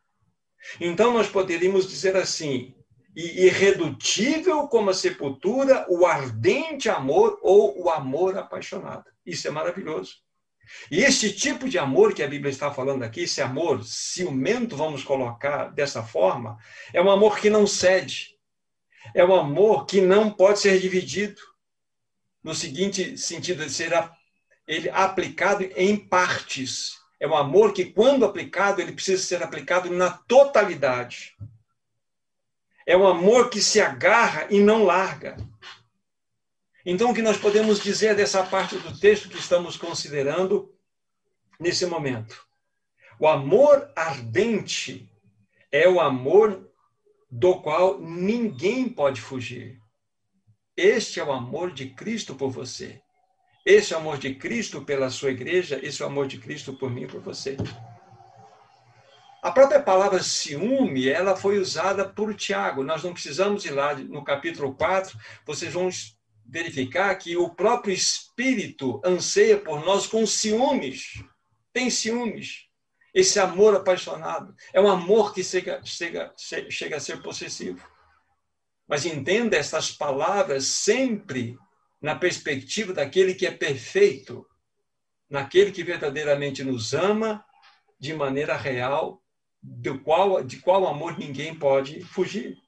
Então, 0.81 1.13
nós 1.13 1.29
poderíamos 1.29 1.89
dizer 1.89 2.17
assim: 2.17 2.75
irredutível 3.15 4.69
como 4.69 4.91
a 4.91 4.95
sepultura, 4.95 5.87
o 5.89 6.07
ardente 6.07 6.89
amor 6.89 7.39
ou 7.43 7.83
o 7.83 7.91
amor 7.91 8.37
apaixonado. 8.39 9.05
Isso 9.25 9.47
é 9.47 9.51
maravilhoso. 9.51 10.17
E 10.91 11.01
este 11.01 11.33
tipo 11.33 11.69
de 11.69 11.79
amor 11.79 12.15
que 12.15 12.23
a 12.23 12.29
Bíblia 12.29 12.51
está 12.51 12.73
falando 12.73 13.03
aqui, 13.03 13.23
esse 13.23 13.43
amor 13.43 13.85
ciumento, 13.85 14.77
vamos 14.77 15.05
colocar 15.05 15.67
dessa 15.67 16.03
forma, 16.03 16.57
é 16.93 17.03
um 17.03 17.11
amor 17.11 17.39
que 17.39 17.51
não 17.51 17.67
cede. 17.67 18.39
É 19.15 19.25
um 19.25 19.35
amor 19.35 19.85
que 19.85 20.01
não 20.01 20.31
pode 20.31 20.61
ser 20.61 20.81
dividido. 20.81 21.41
No 22.43 22.55
seguinte 22.55 23.17
sentido, 23.19 23.65
de 23.65 23.73
ser 23.73 23.93
ele 24.67 24.89
aplicado 24.91 25.65
em 25.77 25.97
partes. 25.97 27.02
É 27.23 27.27
um 27.29 27.37
amor 27.37 27.73
que, 27.73 27.85
quando 27.85 28.25
aplicado, 28.25 28.83
ele 28.83 28.91
precisa 28.91 29.23
ser 29.23 29.45
aplicado 29.45 29.89
na 29.89 30.11
totalidade. 30.11 31.37
É 32.85 32.97
um 32.97 33.07
amor 33.07 33.49
que 33.49 33.63
se 33.63 33.81
agarra 33.81 34.49
e 34.51 34.59
não 34.59 34.83
larga. 34.83 35.37
Então, 36.85 37.13
o 37.13 37.15
que 37.15 37.23
nós 37.23 37.37
podemos 37.37 37.79
dizer 37.79 38.17
dessa 38.17 38.43
parte 38.43 38.77
do 38.77 38.99
texto 38.99 39.29
que 39.29 39.39
estamos 39.39 39.77
considerando 39.77 40.75
nesse 41.61 41.87
momento? 41.87 42.45
O 43.21 43.29
amor 43.29 43.89
ardente 43.95 45.09
é 45.71 45.89
o 45.89 46.01
amor 46.01 46.73
do 47.31 47.63
qual 47.63 48.01
ninguém 48.01 48.89
pode 48.89 49.21
fugir. 49.21 49.81
Este 50.77 51.21
é 51.21 51.25
o 51.25 51.31
amor 51.31 51.71
de 51.71 51.91
Cristo 51.91 52.35
por 52.35 52.51
você. 52.51 53.01
Esse 53.65 53.95
é 53.95 53.97
o 53.97 54.01
amor 54.01 54.19
de 54.19 54.35
Cristo 54.35 54.83
pela 54.83 55.09
sua 55.09 55.31
igreja, 55.31 55.79
esse 55.83 56.03
é 56.03 56.05
o 56.05 56.09
amor 56.09 56.27
de 56.27 56.39
Cristo 56.39 56.73
por 56.73 56.91
mim 56.91 57.03
e 57.03 57.07
por 57.07 57.21
você. 57.21 57.57
A 59.41 59.53
própria 59.53 59.81
palavra 59.81 60.23
ciúme, 60.23 61.09
ela 61.09 61.37
foi 61.37 61.59
usada 61.59 62.09
por 62.09 62.35
Tiago. 62.35 62.83
Nós 62.83 63.03
não 63.03 63.13
precisamos 63.13 63.65
ir 63.65 63.71
lá 63.71 63.95
no 63.95 64.25
capítulo 64.25 64.75
4, 64.75 65.17
vocês 65.45 65.73
vão 65.73 65.89
verificar 66.45 67.15
que 67.15 67.37
o 67.37 67.51
próprio 67.51 67.95
Espírito 67.95 69.01
anseia 69.05 69.59
por 69.59 69.85
nós 69.85 70.07
com 70.07 70.27
ciúmes. 70.27 71.23
Tem 71.73 71.89
ciúmes. 71.89 72.67
Esse 73.15 73.39
amor 73.39 73.77
apaixonado. 73.77 74.55
É 74.73 74.81
um 74.81 74.89
amor 74.89 75.33
que 75.33 75.45
chega, 75.45 75.81
chega, 75.85 76.33
chega 76.37 76.97
a 76.97 77.01
ser 77.01 77.23
possessivo. 77.23 77.81
Mas 78.89 79.07
entenda 79.07 79.57
essas 79.57 79.91
palavras 79.91 80.67
sempre 80.67 81.57
na 82.03 82.17
perspectiva 82.17 82.93
daquele 82.93 83.35
que 83.35 83.47
é 83.47 83.51
perfeito, 83.53 84.45
naquele 85.31 85.71
que 85.71 85.85
verdadeiramente 85.85 86.65
nos 86.65 86.93
ama 86.93 87.45
de 87.99 88.13
maneira 88.13 88.57
real, 88.57 89.23
do 89.63 90.01
qual, 90.01 90.43
de 90.43 90.59
qual 90.59 90.89
amor 90.89 91.17
ninguém 91.17 91.55
pode 91.57 92.03
fugir. 92.03 92.59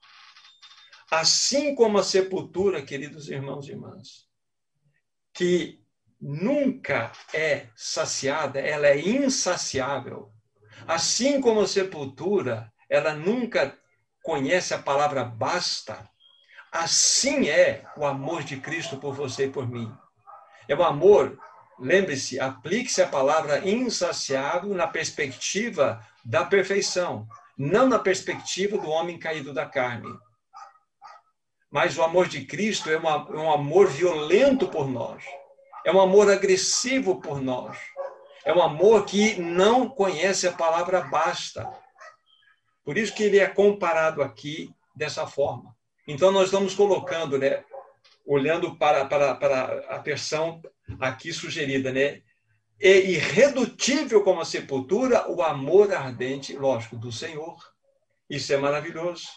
Assim 1.10 1.74
como 1.74 1.98
a 1.98 2.04
sepultura, 2.04 2.80
queridos 2.80 3.28
irmãos 3.28 3.66
e 3.66 3.72
irmãs, 3.72 4.28
que 5.32 5.84
nunca 6.20 7.10
é 7.32 7.66
saciada, 7.74 8.60
ela 8.60 8.86
é 8.86 8.98
insaciável. 8.98 10.32
Assim 10.86 11.40
como 11.40 11.60
a 11.60 11.66
sepultura, 11.66 12.72
ela 12.88 13.14
nunca 13.14 13.76
conhece 14.22 14.72
a 14.72 14.78
palavra 14.78 15.24
basta, 15.24 16.08
assim 16.74 17.48
é 17.48 17.84
o 17.96 18.04
amor 18.04 18.42
de 18.42 18.58
Cristo 18.58 18.98
por 18.98 19.14
você 19.14 19.46
e 19.46 19.50
por 19.50 19.66
mim. 19.66 19.90
É 20.68 20.74
um 20.74 20.82
amor, 20.82 21.38
lembre-se, 21.78 22.38
aplique-se 22.38 23.00
a 23.00 23.08
palavra 23.08 23.66
insaciável 23.66 24.74
na 24.74 24.86
perspectiva 24.86 26.04
da 26.24 26.44
perfeição, 26.44 27.26
não 27.56 27.88
na 27.88 27.98
perspectiva 27.98 28.76
do 28.76 28.88
homem 28.88 29.18
caído 29.18 29.54
da 29.54 29.64
carne. 29.64 30.12
Mas 31.70 31.96
o 31.96 32.02
amor 32.02 32.28
de 32.28 32.44
Cristo 32.44 32.90
é, 32.90 32.94
é 32.94 32.98
um 32.98 33.52
amor 33.52 33.88
violento 33.88 34.68
por 34.68 34.88
nós, 34.88 35.24
é 35.84 35.92
um 35.92 36.00
amor 36.00 36.30
agressivo 36.30 37.20
por 37.20 37.40
nós 37.40 37.76
é 38.44 38.52
um 38.52 38.62
amor 38.62 39.06
que 39.06 39.40
não 39.40 39.88
conhece 39.88 40.46
a 40.46 40.52
palavra 40.52 41.00
basta. 41.00 41.66
Por 42.84 42.98
isso 42.98 43.14
que 43.14 43.22
ele 43.22 43.38
é 43.38 43.46
comparado 43.46 44.22
aqui 44.22 44.70
dessa 44.94 45.26
forma. 45.26 45.74
Então, 46.06 46.30
nós 46.30 46.46
estamos 46.46 46.74
colocando, 46.74 47.38
né, 47.38 47.64
olhando 48.26 48.76
para, 48.76 49.04
para, 49.04 49.34
para 49.34 49.86
a 49.88 49.98
versão 49.98 50.62
aqui 51.00 51.32
sugerida, 51.32 51.92
né? 51.92 52.22
É 52.80 52.98
irredutível 52.98 54.22
como 54.22 54.40
a 54.40 54.44
sepultura 54.44 55.30
o 55.30 55.42
amor 55.42 55.92
ardente, 55.92 56.56
lógico, 56.56 56.96
do 56.96 57.12
Senhor. 57.12 57.56
Isso 58.28 58.52
é 58.52 58.56
maravilhoso. 58.56 59.28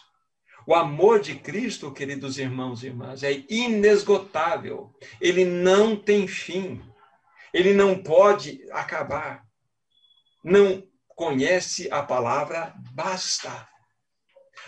O 0.66 0.74
amor 0.74 1.20
de 1.20 1.34
Cristo, 1.34 1.92
queridos 1.92 2.38
irmãos 2.38 2.82
e 2.82 2.88
irmãs, 2.88 3.22
é 3.22 3.42
inesgotável. 3.48 4.92
Ele 5.20 5.44
não 5.44 5.96
tem 5.96 6.26
fim. 6.26 6.82
Ele 7.54 7.72
não 7.72 8.02
pode 8.02 8.60
acabar. 8.72 9.46
Não 10.44 10.82
conhece 11.08 11.88
a 11.90 12.02
palavra 12.02 12.74
basta. 12.92 13.66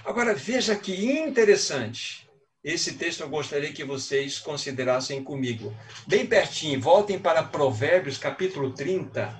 Agora 0.04 0.34
veja 0.34 0.76
que 0.76 0.92
interessante. 0.92 2.28
Esse 2.62 2.94
texto 2.94 3.20
eu 3.20 3.28
gostaria 3.28 3.72
que 3.72 3.84
vocês 3.84 4.38
considerassem 4.38 5.22
comigo. 5.22 5.74
Bem 6.06 6.26
pertinho, 6.26 6.80
voltem 6.80 7.18
para 7.18 7.42
Provérbios 7.42 8.18
capítulo 8.18 8.72
30. 8.72 9.34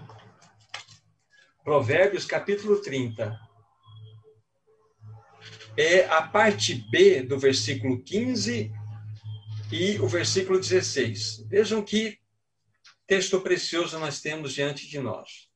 Provérbios 1.63 2.25
capítulo 2.25 2.81
30. 2.81 3.39
É 5.77 6.07
a 6.07 6.23
parte 6.23 6.75
B 6.91 7.23
do 7.23 7.39
versículo 7.39 8.03
15 8.03 8.73
e 9.73 9.99
o 9.99 10.09
versículo 10.09 10.59
16. 10.59 11.47
Vejam 11.49 11.83
que 11.83 12.19
texto 13.07 13.41
precioso 13.41 13.99
nós 13.99 14.21
temos 14.21 14.53
diante 14.53 14.89
de 14.89 14.99
nós. 14.99 15.49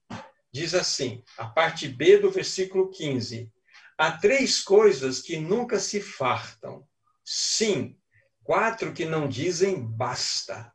Diz 0.52 0.74
assim, 0.74 1.22
a 1.36 1.46
parte 1.46 1.88
B 1.88 2.18
do 2.18 2.30
versículo 2.30 2.90
15: 2.90 3.50
Há 3.96 4.12
três 4.12 4.60
coisas 4.62 5.20
que 5.20 5.38
nunca 5.38 5.78
se 5.78 6.00
fartam. 6.00 6.86
Sim, 7.24 7.96
quatro 8.42 8.92
que 8.92 9.04
não 9.04 9.28
dizem 9.28 9.80
basta. 9.80 10.72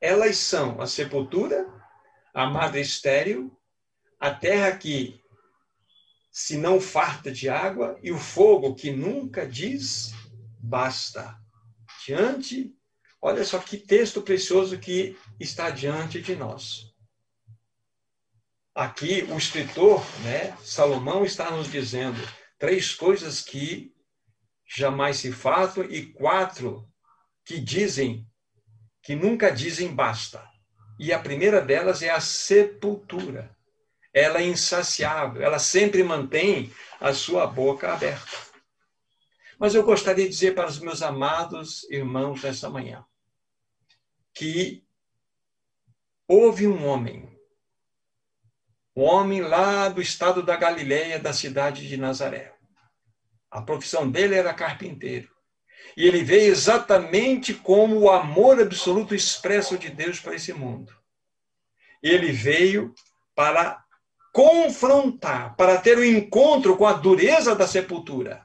Elas 0.00 0.36
são 0.36 0.80
a 0.80 0.86
sepultura, 0.86 1.66
a 2.34 2.46
madre 2.46 2.80
estéril, 2.80 3.56
a 4.18 4.32
terra 4.32 4.76
que 4.76 5.20
se 6.30 6.56
não 6.56 6.80
farta 6.80 7.32
de 7.32 7.48
água 7.48 7.98
e 8.02 8.12
o 8.12 8.18
fogo 8.18 8.74
que 8.74 8.90
nunca 8.90 9.46
diz 9.46 10.12
basta. 10.60 11.36
Diante 12.06 12.78
Olha 13.20 13.44
só 13.44 13.58
que 13.58 13.76
texto 13.76 14.22
precioso 14.22 14.78
que 14.78 15.16
está 15.40 15.70
diante 15.70 16.20
de 16.20 16.36
nós. 16.36 16.94
Aqui 18.74 19.22
o 19.24 19.36
escritor, 19.36 20.04
né, 20.22 20.56
Salomão, 20.62 21.24
está 21.24 21.50
nos 21.50 21.70
dizendo 21.70 22.16
três 22.58 22.94
coisas 22.94 23.40
que 23.40 23.94
jamais 24.66 25.18
se 25.18 25.32
falam 25.32 25.84
e 25.88 26.06
quatro 26.06 26.86
que 27.44 27.58
dizem, 27.58 28.26
que 29.02 29.14
nunca 29.14 29.50
dizem 29.50 29.94
basta. 29.94 30.46
E 30.98 31.12
a 31.12 31.18
primeira 31.18 31.60
delas 31.60 32.02
é 32.02 32.10
a 32.10 32.20
sepultura. 32.20 33.56
Ela 34.12 34.40
é 34.40 34.46
insaciável, 34.46 35.42
ela 35.42 35.58
sempre 35.58 36.02
mantém 36.02 36.72
a 37.00 37.14
sua 37.14 37.46
boca 37.46 37.92
aberta. 37.92 38.36
Mas 39.58 39.74
eu 39.74 39.82
gostaria 39.82 40.24
de 40.24 40.30
dizer 40.30 40.54
para 40.54 40.68
os 40.68 40.78
meus 40.78 41.02
amados 41.02 41.88
irmãos 41.90 42.42
nessa 42.42 42.68
manhã 42.68 43.04
que 44.34 44.84
houve 46.28 46.68
um 46.68 46.86
homem, 46.86 47.28
um 48.98 49.02
homem 49.02 49.40
lá 49.40 49.88
do 49.88 50.02
estado 50.02 50.42
da 50.42 50.56
Galileia, 50.56 51.20
da 51.20 51.32
cidade 51.32 51.86
de 51.86 51.96
Nazaré. 51.96 52.52
A 53.48 53.62
profissão 53.62 54.10
dele 54.10 54.34
era 54.34 54.52
carpinteiro. 54.52 55.30
E 55.96 56.04
ele 56.04 56.24
veio 56.24 56.50
exatamente 56.50 57.54
como 57.54 57.96
o 57.96 58.10
amor 58.10 58.60
absoluto 58.60 59.14
expresso 59.14 59.78
de 59.78 59.88
Deus 59.88 60.18
para 60.18 60.34
esse 60.34 60.52
mundo. 60.52 60.92
Ele 62.02 62.32
veio 62.32 62.92
para 63.36 63.84
confrontar, 64.32 65.54
para 65.54 65.78
ter 65.78 65.96
o 65.96 66.00
um 66.00 66.04
encontro 66.04 66.76
com 66.76 66.86
a 66.86 66.92
dureza 66.92 67.54
da 67.54 67.68
sepultura 67.68 68.44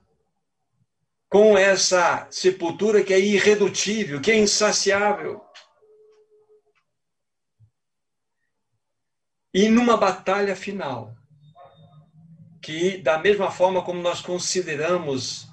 com 1.34 1.58
essa 1.58 2.28
sepultura 2.30 3.04
que 3.04 3.12
é 3.12 3.20
irredutível, 3.20 4.22
que 4.22 4.30
é 4.30 4.38
insaciável. 4.38 5.42
E 9.54 9.70
numa 9.70 9.96
batalha 9.96 10.56
final, 10.56 11.16
que 12.60 12.98
da 12.98 13.20
mesma 13.20 13.52
forma 13.52 13.84
como 13.84 14.02
nós 14.02 14.20
consideramos 14.20 15.48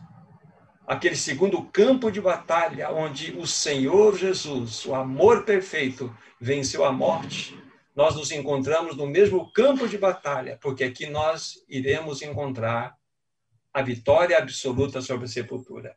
aquele 0.87 1.17
segundo 1.17 1.63
campo 1.67 2.11
de 2.11 2.21
batalha, 2.21 2.91
onde 2.91 3.33
o 3.33 3.47
Senhor 3.47 4.17
Jesus, 4.17 4.87
o 4.87 4.95
amor 4.95 5.45
perfeito, 5.45 6.17
venceu 6.41 6.85
a 6.85 6.91
morte, 6.91 7.57
nós 7.95 8.17
nos 8.17 8.33
encontramos 8.33 8.97
no 8.97 9.07
mesmo 9.07 9.53
campo 9.53 9.87
de 9.87 9.99
batalha, 9.99 10.59
porque 10.63 10.83
aqui 10.83 11.07
nós 11.07 11.63
iremos 11.69 12.23
encontrar 12.23 12.97
a 13.73 13.83
vitória 13.83 14.39
absoluta 14.39 15.03
sobre 15.03 15.27
a 15.27 15.29
sepultura. 15.29 15.95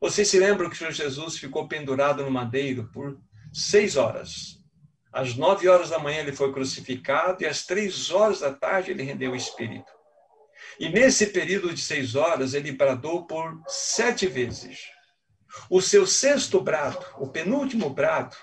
Vocês 0.00 0.28
se 0.28 0.38
lembram 0.38 0.70
que 0.70 0.76
o 0.76 0.78
Senhor 0.78 0.92
Jesus 0.92 1.38
ficou 1.38 1.66
pendurado 1.66 2.22
no 2.22 2.30
madeiro 2.30 2.88
por 2.92 3.18
seis 3.52 3.96
horas. 3.96 4.61
Às 5.12 5.36
nove 5.36 5.68
horas 5.68 5.90
da 5.90 5.98
manhã 5.98 6.20
ele 6.20 6.32
foi 6.32 6.52
crucificado 6.52 7.42
e 7.42 7.46
às 7.46 7.66
três 7.66 8.10
horas 8.10 8.40
da 8.40 8.52
tarde 8.52 8.92
ele 8.92 9.02
rendeu 9.02 9.32
o 9.32 9.36
Espírito. 9.36 9.92
E 10.80 10.88
nesse 10.88 11.26
período 11.26 11.72
de 11.74 11.80
seis 11.80 12.14
horas 12.14 12.54
ele 12.54 12.72
bradou 12.72 13.26
por 13.26 13.60
sete 13.66 14.26
vezes. 14.26 14.80
O 15.68 15.82
seu 15.82 16.06
sexto 16.06 16.60
brado, 16.60 17.04
o 17.18 17.28
penúltimo 17.28 17.90
brado, 17.90 18.34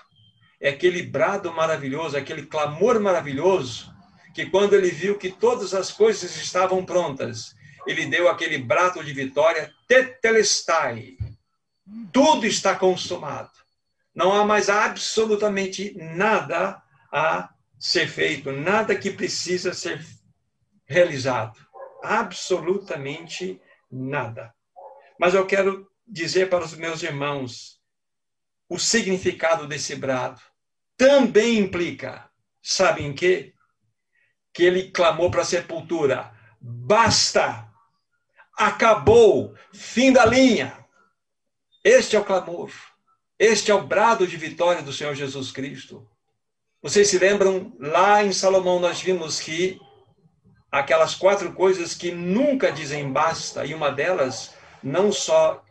é 0.60 0.68
aquele 0.68 1.02
brado 1.02 1.52
maravilhoso, 1.52 2.16
aquele 2.16 2.46
clamor 2.46 3.00
maravilhoso, 3.00 3.92
que 4.32 4.46
quando 4.46 4.74
ele 4.74 4.90
viu 4.90 5.18
que 5.18 5.30
todas 5.30 5.74
as 5.74 5.90
coisas 5.90 6.36
estavam 6.36 6.84
prontas, 6.84 7.56
ele 7.86 8.06
deu 8.06 8.28
aquele 8.28 8.58
brato 8.58 9.02
de 9.02 9.12
vitória, 9.12 9.72
tetelestai. 9.88 11.16
Tudo 12.12 12.46
está 12.46 12.76
consumado. 12.76 13.50
Não 14.14 14.32
há 14.32 14.44
mais 14.44 14.68
absolutamente 14.68 15.94
nada 15.96 16.82
a 17.12 17.50
ser 17.78 18.08
feito, 18.08 18.52
nada 18.52 18.96
que 18.96 19.10
precisa 19.10 19.72
ser 19.72 20.04
realizado. 20.84 21.58
Absolutamente 22.02 23.60
nada. 23.90 24.54
Mas 25.18 25.34
eu 25.34 25.46
quero 25.46 25.90
dizer 26.06 26.48
para 26.48 26.64
os 26.64 26.74
meus 26.74 27.02
irmãos 27.02 27.80
o 28.68 28.78
significado 28.78 29.66
desse 29.66 29.94
brado. 29.94 30.40
Também 30.96 31.58
implica, 31.58 32.28
sabem 32.62 33.12
que? 33.14 33.54
Que 34.52 34.64
ele 34.64 34.90
clamou 34.90 35.30
para 35.30 35.42
a 35.42 35.44
sepultura: 35.44 36.32
basta! 36.60 37.70
acabou, 38.60 39.54
fim 39.72 40.12
da 40.12 40.26
linha. 40.26 40.86
Este 41.82 42.14
é 42.14 42.20
o 42.20 42.24
clamor. 42.24 42.70
Este 43.40 43.70
é 43.70 43.74
o 43.74 43.86
brado 43.86 44.26
de 44.26 44.36
vitória 44.36 44.82
do 44.82 44.92
Senhor 44.92 45.14
Jesus 45.14 45.50
Cristo. 45.50 46.06
Vocês 46.82 47.08
se 47.08 47.18
lembram, 47.18 47.74
lá 47.80 48.22
em 48.22 48.32
Salomão 48.32 48.78
nós 48.78 49.00
vimos 49.00 49.40
que 49.40 49.80
aquelas 50.70 51.14
quatro 51.14 51.52
coisas 51.54 51.94
que 51.94 52.12
nunca 52.12 52.70
dizem 52.70 53.10
basta, 53.10 53.64
e 53.64 53.72
uma 53.72 53.90
delas 53.90 54.54
não 54.82 55.10
só 55.10 55.64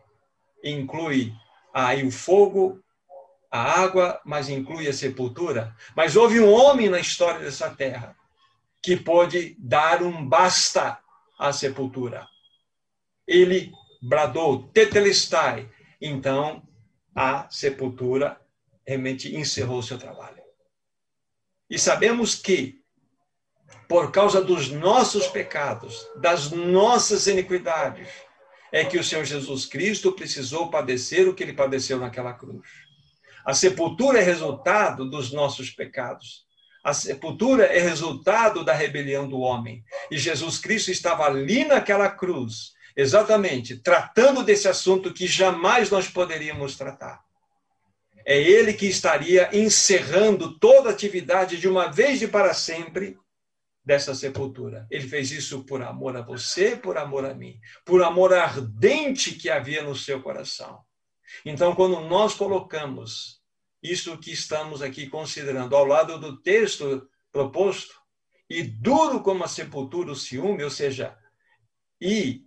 inclui 0.63 1.31
aí 1.71 2.03
o 2.03 2.11
fogo, 2.11 2.83
a 3.51 3.61
água, 3.61 4.19
mas 4.25 4.49
inclui 4.49 4.87
a 4.87 4.93
sepultura. 4.93 5.75
Mas 5.95 6.15
houve 6.15 6.39
um 6.39 6.51
homem 6.51 6.89
na 6.89 6.99
história 6.99 7.39
dessa 7.39 7.69
terra 7.69 8.17
que 8.81 8.97
pôde 8.97 9.55
dar 9.59 10.01
um 10.01 10.25
basta 10.27 10.97
à 11.37 11.53
sepultura 11.53 12.27
ele 13.29 13.71
bradou, 14.01 14.63
tetelestai. 14.73 15.69
Então, 16.01 16.63
a 17.15 17.47
sepultura 17.49 18.39
realmente 18.85 19.35
encerrou 19.35 19.81
seu 19.81 19.97
trabalho. 19.97 20.41
E 21.69 21.77
sabemos 21.77 22.35
que 22.35 22.79
por 23.87 24.11
causa 24.11 24.41
dos 24.41 24.69
nossos 24.69 25.27
pecados, 25.27 26.07
das 26.15 26.51
nossas 26.51 27.27
iniquidades, 27.27 28.07
é 28.71 28.85
que 28.85 28.97
o 28.97 29.03
Senhor 29.03 29.25
Jesus 29.25 29.65
Cristo 29.65 30.11
precisou 30.11 30.69
padecer 30.69 31.27
o 31.27 31.33
que 31.33 31.43
ele 31.43 31.53
padeceu 31.53 31.97
naquela 31.97 32.33
cruz. 32.33 32.67
A 33.45 33.53
sepultura 33.53 34.19
é 34.19 34.23
resultado 34.23 35.09
dos 35.09 35.31
nossos 35.31 35.71
pecados. 35.71 36.45
A 36.83 36.93
sepultura 36.93 37.65
é 37.65 37.79
resultado 37.79 38.63
da 38.63 38.73
rebelião 38.73 39.27
do 39.27 39.39
homem. 39.39 39.83
E 40.11 40.17
Jesus 40.17 40.59
Cristo 40.59 40.91
estava 40.91 41.25
ali 41.25 41.65
naquela 41.65 42.09
cruz, 42.09 42.73
exatamente, 42.95 43.77
tratando 43.77 44.43
desse 44.43 44.67
assunto 44.67 45.13
que 45.13 45.27
jamais 45.27 45.89
nós 45.89 46.07
poderíamos 46.07 46.75
tratar. 46.75 47.23
É 48.25 48.39
ele 48.39 48.73
que 48.73 48.85
estaria 48.85 49.49
encerrando 49.55 50.59
toda 50.59 50.89
a 50.89 50.91
atividade 50.91 51.57
de 51.57 51.67
uma 51.67 51.91
vez 51.91 52.21
e 52.21 52.27
para 52.27 52.53
sempre 52.53 53.17
dessa 53.83 54.13
sepultura. 54.13 54.85
Ele 54.91 55.07
fez 55.07 55.31
isso 55.31 55.63
por 55.63 55.81
amor 55.81 56.15
a 56.15 56.21
você, 56.21 56.75
por 56.75 56.97
amor 56.97 57.25
a 57.25 57.33
mim, 57.33 57.59
por 57.85 58.03
amor 58.03 58.33
ardente 58.33 59.31
que 59.31 59.49
havia 59.49 59.81
no 59.81 59.95
seu 59.95 60.21
coração. 60.21 60.79
Então, 61.45 61.73
quando 61.73 62.01
nós 62.01 62.33
colocamos 62.33 63.39
isso 63.81 64.17
que 64.17 64.31
estamos 64.31 64.81
aqui 64.81 65.07
considerando 65.07 65.75
ao 65.75 65.85
lado 65.85 66.19
do 66.19 66.39
texto 66.41 67.07
proposto, 67.31 67.99
e 68.49 68.63
duro 68.63 69.21
como 69.21 69.43
a 69.43 69.47
sepultura 69.47 70.11
o 70.11 70.15
ciúme, 70.15 70.63
ou 70.63 70.71
seja, 70.71 71.15
e 72.01 72.43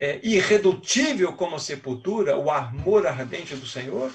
é, 0.00 0.20
irredutível 0.22 1.32
como 1.34 1.56
a 1.56 1.60
sepultura, 1.60 2.36
o 2.36 2.50
amor 2.50 3.06
ardente 3.06 3.54
do 3.56 3.66
Senhor, 3.66 4.12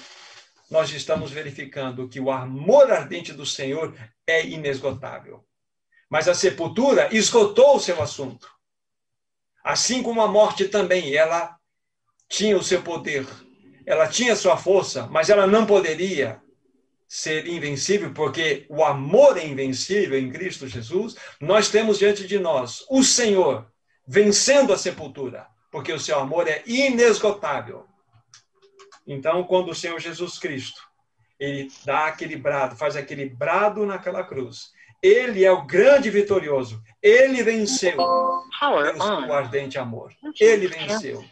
nós 0.70 0.90
estamos 0.92 1.30
verificando 1.30 2.08
que 2.08 2.18
o 2.18 2.30
amor 2.30 2.90
ardente 2.90 3.32
do 3.32 3.44
Senhor 3.44 3.94
é 4.26 4.46
inesgotável. 4.46 5.44
Mas 6.08 6.28
a 6.28 6.34
sepultura 6.34 7.14
esgotou 7.14 7.76
o 7.76 7.80
seu 7.80 8.02
assunto. 8.02 8.48
Assim 9.62 10.02
como 10.02 10.20
a 10.20 10.28
morte 10.28 10.68
também, 10.68 11.14
ela 11.14 11.56
tinha 12.28 12.56
o 12.56 12.62
seu 12.62 12.82
poder, 12.82 13.26
ela 13.86 14.08
tinha 14.08 14.36
sua 14.36 14.56
força, 14.56 15.06
mas 15.06 15.28
ela 15.28 15.46
não 15.46 15.66
poderia 15.66 16.42
ser 17.06 17.46
invencível, 17.46 18.12
porque 18.12 18.66
o 18.68 18.82
amor 18.82 19.38
é 19.38 19.46
invencível 19.46 20.18
em 20.18 20.30
Cristo 20.30 20.66
Jesus. 20.66 21.14
Nós 21.40 21.68
temos 21.68 21.98
diante 21.98 22.26
de 22.26 22.38
nós 22.38 22.84
o 22.90 23.02
Senhor 23.02 23.70
vencendo 24.06 24.72
a 24.72 24.78
sepultura, 24.78 25.46
porque 25.74 25.92
o 25.92 25.98
seu 25.98 26.20
amor 26.20 26.46
é 26.46 26.62
inesgotável. 26.64 27.84
Então, 29.04 29.42
quando 29.42 29.70
o 29.70 29.74
Senhor 29.74 29.98
Jesus 29.98 30.38
Cristo 30.38 30.80
ele 31.36 31.68
dá 31.84 32.06
aquele 32.06 32.36
brado, 32.36 32.76
faz 32.76 32.94
aquele 32.94 33.28
brado 33.28 33.84
naquela 33.84 34.22
cruz, 34.22 34.70
ele 35.02 35.44
é 35.44 35.50
o 35.50 35.66
grande 35.66 36.10
vitorioso. 36.10 36.80
Ele 37.02 37.42
venceu 37.42 37.96
pelo 37.96 39.02
seu 39.02 39.32
ardente 39.34 39.76
amor. 39.76 40.14
Ele 40.38 40.68
venceu. 40.68 41.24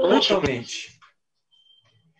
Totalmente. 0.00 0.98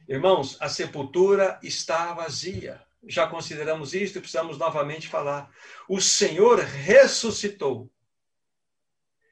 Irmãos, 0.09 0.57
a 0.61 0.69
sepultura 0.69 1.59
está 1.65 2.15
vazia. 2.15 2.81
Já 3.09 3.27
consideramos 3.27 3.93
isto 3.93 4.19
e 4.19 4.21
precisamos 4.21 4.57
novamente 4.57 5.09
falar. 5.09 5.51
O 5.89 6.01
Senhor 6.01 6.61
ressuscitou. 6.61 7.91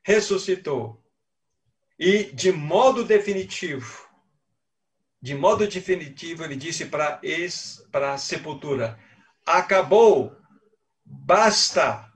Ressuscitou. 0.02 1.03
E 1.98 2.24
de 2.24 2.50
modo 2.50 3.04
definitivo, 3.04 4.08
de 5.22 5.34
modo 5.34 5.66
definitivo, 5.66 6.44
ele 6.44 6.56
disse 6.56 6.86
para 6.86 7.20
a 8.12 8.18
sepultura: 8.18 8.98
acabou 9.46 10.36
Basta! 11.04 12.10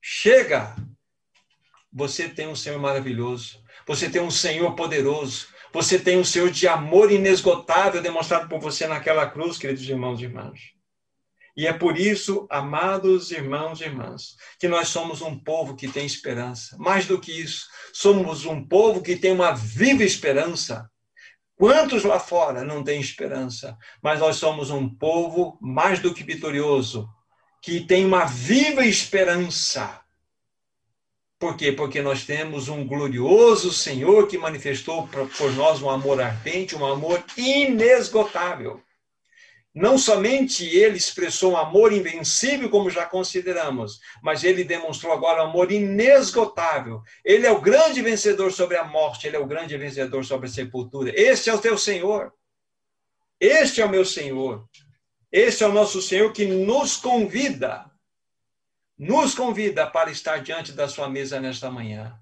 Chega! 0.00 0.74
Você 1.92 2.28
tem 2.28 2.48
um 2.48 2.56
Senhor 2.56 2.78
maravilhoso. 2.78 3.62
Você 3.86 4.10
tem 4.10 4.20
um 4.20 4.30
Senhor 4.30 4.74
poderoso. 4.74 5.48
Você 5.72 5.98
tem 5.98 6.18
um 6.18 6.24
Senhor 6.24 6.50
de 6.50 6.66
amor 6.66 7.10
inesgotável 7.12 8.02
demonstrado 8.02 8.48
por 8.48 8.60
você 8.60 8.86
naquela 8.86 9.28
cruz, 9.30 9.56
queridos 9.56 9.88
irmãos 9.88 10.20
e 10.20 10.24
irmãs. 10.24 10.75
E 11.56 11.66
é 11.66 11.72
por 11.72 11.98
isso, 11.98 12.46
amados 12.50 13.30
irmãos 13.30 13.80
e 13.80 13.84
irmãs, 13.84 14.36
que 14.58 14.68
nós 14.68 14.88
somos 14.88 15.22
um 15.22 15.38
povo 15.38 15.74
que 15.74 15.88
tem 15.88 16.04
esperança. 16.04 16.76
Mais 16.78 17.06
do 17.06 17.18
que 17.18 17.32
isso, 17.32 17.66
somos 17.94 18.44
um 18.44 18.62
povo 18.62 19.00
que 19.00 19.16
tem 19.16 19.32
uma 19.32 19.52
viva 19.52 20.04
esperança. 20.04 20.90
Quantos 21.56 22.04
lá 22.04 22.20
fora 22.20 22.62
não 22.62 22.84
têm 22.84 23.00
esperança? 23.00 23.78
Mas 24.02 24.20
nós 24.20 24.36
somos 24.36 24.68
um 24.68 24.86
povo 24.86 25.56
mais 25.58 25.98
do 25.98 26.12
que 26.12 26.22
vitorioso, 26.22 27.08
que 27.62 27.80
tem 27.80 28.04
uma 28.04 28.26
viva 28.26 28.84
esperança. 28.84 30.02
Por 31.38 31.56
quê? 31.56 31.72
Porque 31.72 32.02
nós 32.02 32.24
temos 32.24 32.68
um 32.68 32.86
glorioso 32.86 33.72
Senhor 33.72 34.26
que 34.26 34.36
manifestou 34.36 35.08
por 35.08 35.52
nós 35.52 35.80
um 35.80 35.88
amor 35.88 36.20
ardente, 36.20 36.76
um 36.76 36.84
amor 36.84 37.24
inesgotável. 37.36 38.82
Não 39.76 39.98
somente 39.98 40.64
ele 40.64 40.96
expressou 40.96 41.52
um 41.52 41.56
amor 41.58 41.92
invencível, 41.92 42.70
como 42.70 42.88
já 42.88 43.04
consideramos, 43.04 44.00
mas 44.22 44.42
ele 44.42 44.64
demonstrou 44.64 45.12
agora 45.12 45.44
um 45.44 45.50
amor 45.50 45.70
inesgotável. 45.70 47.02
Ele 47.22 47.46
é 47.46 47.50
o 47.50 47.60
grande 47.60 48.00
vencedor 48.00 48.50
sobre 48.50 48.78
a 48.78 48.84
morte, 48.84 49.26
ele 49.26 49.36
é 49.36 49.38
o 49.38 49.44
grande 49.44 49.76
vencedor 49.76 50.24
sobre 50.24 50.46
a 50.46 50.50
sepultura. 50.50 51.12
Este 51.14 51.50
é 51.50 51.54
o 51.54 51.60
teu 51.60 51.76
Senhor. 51.76 52.32
Este 53.38 53.82
é 53.82 53.84
o 53.84 53.90
meu 53.90 54.02
Senhor. 54.02 54.66
Esse 55.30 55.62
é 55.62 55.66
o 55.66 55.72
nosso 55.74 56.00
Senhor 56.00 56.32
que 56.32 56.46
nos 56.46 56.96
convida, 56.96 57.84
nos 58.98 59.34
convida 59.34 59.86
para 59.86 60.10
estar 60.10 60.38
diante 60.38 60.72
da 60.72 60.88
sua 60.88 61.06
mesa 61.06 61.38
nesta 61.38 61.70
manhã. 61.70 62.18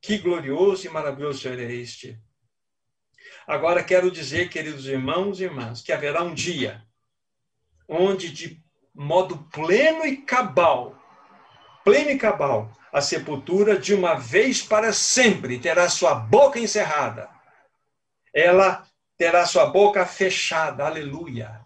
Que 0.00 0.18
glorioso 0.18 0.86
e 0.86 0.88
maravilhoso 0.88 1.40
Senhor 1.40 1.58
é 1.58 1.72
este. 1.72 2.16
Agora 3.44 3.82
quero 3.82 4.08
dizer, 4.08 4.48
queridos 4.48 4.86
irmãos 4.86 5.40
e 5.40 5.44
irmãs, 5.44 5.82
que 5.82 5.90
haverá 5.90 6.22
um 6.22 6.32
dia 6.32 6.80
onde, 7.92 8.30
de 8.30 8.62
modo 8.94 9.38
pleno 9.52 10.04
e 10.04 10.16
cabal, 10.18 10.98
pleno 11.84 12.10
e 12.10 12.18
cabal, 12.18 12.70
a 12.92 13.00
sepultura 13.00 13.78
de 13.78 13.94
uma 13.94 14.14
vez 14.14 14.62
para 14.62 14.92
sempre 14.92 15.58
terá 15.58 15.88
sua 15.88 16.14
boca 16.14 16.58
encerrada. 16.58 17.28
Ela 18.34 18.86
terá 19.16 19.46
sua 19.46 19.66
boca 19.66 20.04
fechada. 20.04 20.84
Aleluia 20.84 21.62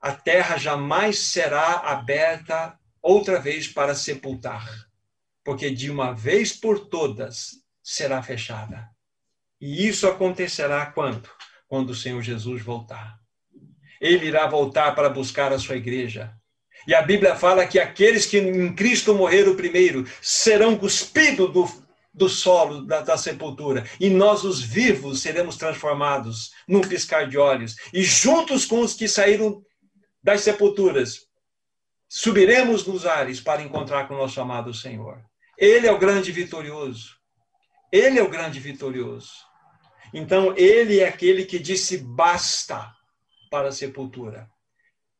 a 0.00 0.12
terra 0.12 0.56
jamais 0.56 1.18
será 1.18 1.80
aberta 1.80 2.78
outra 3.02 3.40
vez 3.40 3.66
para 3.66 3.94
sepultar, 3.94 4.64
porque 5.44 5.70
de 5.70 5.90
uma 5.90 6.12
vez 6.12 6.52
por 6.52 6.88
todas 6.88 7.56
será 7.82 8.22
fechada. 8.22 8.88
E 9.60 9.88
isso 9.88 10.06
acontecerá 10.06 10.86
quando? 10.86 11.28
Quando 11.66 11.90
o 11.90 11.94
Senhor 11.94 12.22
Jesus 12.22 12.62
voltar. 12.62 13.17
Ele 14.00 14.26
irá 14.26 14.46
voltar 14.46 14.94
para 14.94 15.08
buscar 15.08 15.52
a 15.52 15.58
sua 15.58 15.76
igreja. 15.76 16.32
E 16.86 16.94
a 16.94 17.02
Bíblia 17.02 17.36
fala 17.36 17.66
que 17.66 17.78
aqueles 17.78 18.24
que 18.24 18.38
em 18.38 18.74
Cristo 18.74 19.14
morreram 19.14 19.54
primeiro 19.54 20.06
serão 20.22 20.76
cuspidos 20.76 21.52
do, 21.52 21.68
do 22.14 22.28
solo 22.28 22.82
da, 22.86 23.00
da, 23.00 23.18
sepultura. 23.18 23.84
E 24.00 24.08
nós, 24.08 24.44
os 24.44 24.62
vivos, 24.62 25.20
seremos 25.20 25.56
transformados 25.56 26.50
num 26.66 26.80
piscar 26.80 27.28
de 27.28 27.36
olhos. 27.36 27.76
E 27.92 28.02
juntos 28.02 28.64
com 28.64 28.80
os 28.80 28.94
que 28.94 29.08
saíram 29.08 29.62
das 30.22 30.40
sepulturas, 30.40 31.26
subiremos 32.08 32.86
nos 32.86 33.04
ares 33.04 33.40
para 33.40 33.62
encontrar 33.62 34.08
com 34.08 34.14
o 34.14 34.18
nosso 34.18 34.40
amado 34.40 34.72
Senhor. 34.72 35.20
Ele 35.58 35.86
é 35.86 35.92
o 35.92 35.98
grande 35.98 36.32
vitorioso. 36.32 37.16
Ele 37.92 38.18
é 38.18 38.22
o 38.22 38.30
grande 38.30 38.60
vitorioso. 38.60 39.32
Então, 40.14 40.54
ele 40.56 41.00
é 41.00 41.08
aquele 41.08 41.44
que 41.44 41.58
disse 41.58 41.98
basta 41.98 42.90
para 43.48 43.68
a 43.68 43.72
sepultura. 43.72 44.48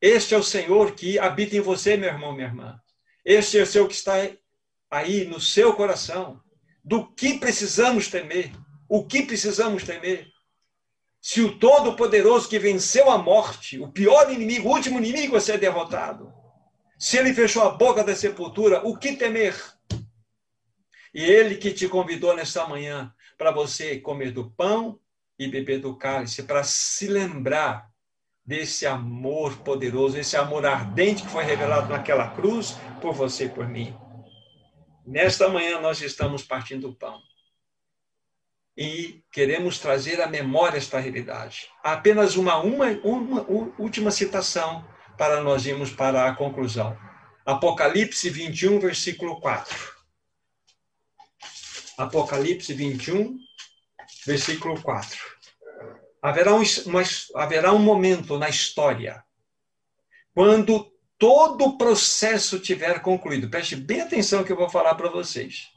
Este 0.01 0.35
é 0.35 0.38
o 0.38 0.43
Senhor 0.43 0.95
que 0.95 1.19
habita 1.19 1.57
em 1.57 1.61
você, 1.61 1.97
meu 1.97 2.09
irmão, 2.09 2.33
minha 2.33 2.47
irmã. 2.47 2.81
Este 3.25 3.59
é 3.59 3.62
o 3.62 3.67
Senhor 3.67 3.88
que 3.88 3.95
está 3.95 4.14
aí 4.91 5.25
no 5.25 5.41
seu 5.41 5.75
coração. 5.75 6.41
Do 6.85 7.12
que 7.12 7.38
precisamos 7.38 8.09
temer? 8.09 8.53
O 8.88 9.05
que 9.05 9.23
precisamos 9.23 9.85
temer? 9.85 10.29
Se 11.21 11.43
o 11.43 11.59
Todo-Poderoso 11.59 12.49
que 12.49 12.59
venceu 12.59 13.11
a 13.11 13.19
morte, 13.19 13.79
o 13.79 13.91
pior 13.91 14.33
inimigo, 14.33 14.69
o 14.69 14.73
último 14.73 14.99
inimigo 14.99 15.37
a 15.37 15.41
ser 15.41 15.59
derrotado, 15.59 16.33
se 16.99 17.19
ele 17.19 17.35
fechou 17.35 17.62
a 17.62 17.71
boca 17.71 18.03
da 18.03 18.14
sepultura, 18.14 18.87
o 18.87 18.97
que 18.97 19.17
temer? 19.17 19.55
E 21.12 21.23
ele 21.23 21.57
que 21.57 21.73
te 21.73 21.88
convidou 21.88 22.35
nesta 22.35 22.67
manhã 22.67 23.12
para 23.37 23.51
você 23.51 23.99
comer 23.99 24.33
do 24.33 24.51
pão 24.51 24.99
e 25.38 25.49
beber 25.49 25.81
do 25.81 25.97
cálice, 25.97 26.43
para 26.43 26.64
se 26.64 27.07
lembrar 27.07 27.88
desse 28.49 28.87
amor 28.87 29.59
poderoso, 29.59 30.17
esse 30.17 30.35
amor 30.35 30.65
ardente 30.65 31.23
que 31.23 31.29
foi 31.29 31.45
revelado 31.45 31.91
naquela 31.91 32.31
cruz 32.31 32.79
por 32.99 33.13
você 33.13 33.45
e 33.45 33.49
por 33.51 33.69
mim. 33.69 33.95
Nesta 35.07 35.51
manhã 35.51 35.79
nós 35.83 36.01
estamos 36.01 36.43
partindo 36.43 36.89
o 36.89 36.95
pão 36.95 37.21
e 38.75 39.23
queremos 39.31 39.79
trazer 39.79 40.23
à 40.23 40.27
memória 40.27 40.79
esta 40.79 40.99
realidade. 40.99 41.69
Há 41.85 41.93
apenas 41.93 42.37
uma, 42.37 42.57
uma, 42.57 42.87
uma, 43.05 43.43
última 43.79 44.11
citação 44.11 44.83
para 45.19 45.43
nós 45.43 45.67
irmos 45.67 45.91
para 45.91 46.27
a 46.27 46.35
conclusão. 46.35 46.97
Apocalipse 47.45 48.31
21, 48.31 48.81
versículo 48.81 49.43
4. 49.43 49.77
Apocalipse 51.99 52.73
21, 52.73 53.37
versículo 54.25 54.81
4. 54.81 55.38
Haverá 56.23 56.55
um, 56.55 56.63
uma, 56.87 57.03
haverá 57.35 57.73
um 57.73 57.79
momento 57.79 58.39
na 58.39 58.49
história 58.49 59.23
quando 60.35 60.93
todo 61.19 61.65
o 61.65 61.77
processo 61.77 62.61
tiver 62.61 63.01
concluído. 63.01 63.51
Preste 63.51 63.75
bem 63.75 64.03
atenção 64.03 64.45
que 64.45 64.53
eu 64.53 64.57
vou 64.57 64.71
falar 64.71 64.95
para 64.95 65.11
vocês. 65.11 65.69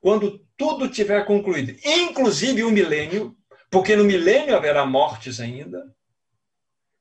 Quando 0.00 0.40
tudo 0.56 0.88
tiver 0.88 1.24
concluído, 1.26 1.76
inclusive 1.84 2.64
o 2.64 2.70
milênio, 2.70 3.36
porque 3.70 3.94
no 3.94 4.04
milênio 4.04 4.56
haverá 4.56 4.86
mortes 4.86 5.38
ainda, 5.40 5.84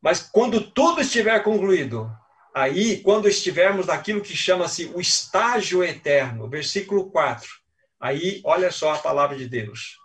mas 0.01 0.19
quando 0.19 0.59
tudo 0.59 1.01
estiver 1.01 1.41
concluído, 1.41 2.11
aí, 2.53 3.01
quando 3.01 3.27
estivermos 3.27 3.87
naquilo 3.87 4.21
que 4.21 4.35
chama-se 4.35 4.85
o 4.93 4.99
estágio 4.99 5.83
eterno, 5.83 6.49
versículo 6.49 7.09
4, 7.09 7.49
aí, 7.99 8.41
olha 8.43 8.71
só 8.71 8.93
a 8.93 8.99
palavra 8.99 9.37
de 9.37 9.47
Deus. 9.47 9.97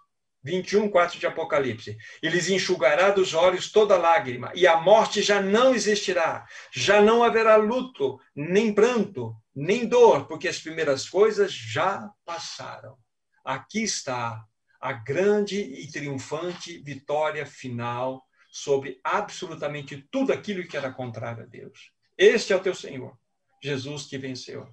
21, 0.43 0.89
4 0.89 1.19
de 1.19 1.27
Apocalipse. 1.27 1.97
E 2.23 2.29
lhes 2.29 2.49
enxugará 2.49 3.11
dos 3.11 3.35
olhos 3.35 3.71
toda 3.71 3.97
lágrima, 3.97 4.53
e 4.55 4.67
a 4.67 4.81
morte 4.81 5.23
já 5.23 5.41
não 5.41 5.75
existirá. 5.75 6.47
Já 6.73 7.01
não 7.01 7.23
haverá 7.23 7.57
luto, 7.57 8.19
nem 8.35 8.73
pranto, 8.73 9.35
nem 9.55 9.87
dor, 9.87 10.27
porque 10.27 10.49
as 10.49 10.59
primeiras 10.59 11.09
coisas 11.09 11.53
já 11.53 12.09
passaram. 12.25 12.97
Aqui 13.45 13.83
está 13.83 14.45
a 14.81 14.93
grande 14.93 15.61
e 15.61 15.91
triunfante 15.91 16.79
vitória 16.83 17.45
final 17.45 18.25
sobre 18.51 18.99
absolutamente 19.05 20.09
tudo 20.11 20.33
aquilo 20.33 20.67
que 20.67 20.77
era 20.77 20.93
contrário 20.93 21.45
a 21.45 21.47
Deus. 21.47 21.93
Este 22.17 22.53
é 22.53 22.57
o 22.57 22.61
teu 22.61 22.75
Senhor, 22.75 23.17
Jesus 23.63 24.07
que 24.07 24.19
venceu. 24.19 24.67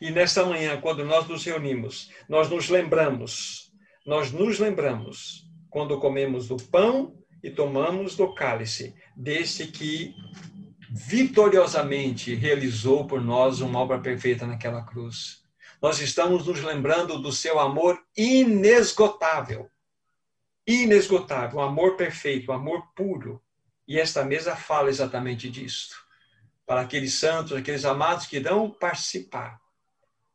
E 0.00 0.10
nesta 0.10 0.44
manhã, 0.44 0.80
quando 0.80 1.04
nós 1.04 1.26
nos 1.26 1.44
reunimos, 1.44 2.10
nós 2.28 2.48
nos 2.48 2.68
lembramos 2.68 3.67
nós 4.08 4.32
nos 4.32 4.58
lembramos, 4.58 5.46
quando 5.68 6.00
comemos 6.00 6.48
do 6.48 6.56
pão 6.56 7.14
e 7.42 7.50
tomamos 7.50 8.16
do 8.16 8.32
cálice, 8.32 8.94
desse 9.14 9.66
que 9.66 10.14
vitoriosamente 10.90 12.34
realizou 12.34 13.06
por 13.06 13.20
nós 13.20 13.60
uma 13.60 13.78
obra 13.78 13.98
perfeita 13.98 14.46
naquela 14.46 14.80
cruz. 14.80 15.42
Nós 15.82 16.00
estamos 16.00 16.46
nos 16.46 16.62
lembrando 16.62 17.18
do 17.18 17.30
seu 17.30 17.60
amor 17.60 18.02
inesgotável. 18.16 19.68
Inesgotável, 20.66 21.58
um 21.58 21.62
amor 21.62 21.94
perfeito, 21.98 22.50
um 22.50 22.54
amor 22.54 22.82
puro. 22.96 23.42
E 23.86 24.00
esta 24.00 24.24
mesa 24.24 24.56
fala 24.56 24.88
exatamente 24.88 25.50
disso. 25.50 25.94
Para 26.64 26.80
aqueles 26.80 27.12
santos, 27.12 27.52
aqueles 27.52 27.84
amados 27.84 28.24
que 28.24 28.36
irão 28.36 28.70
participar 28.70 29.60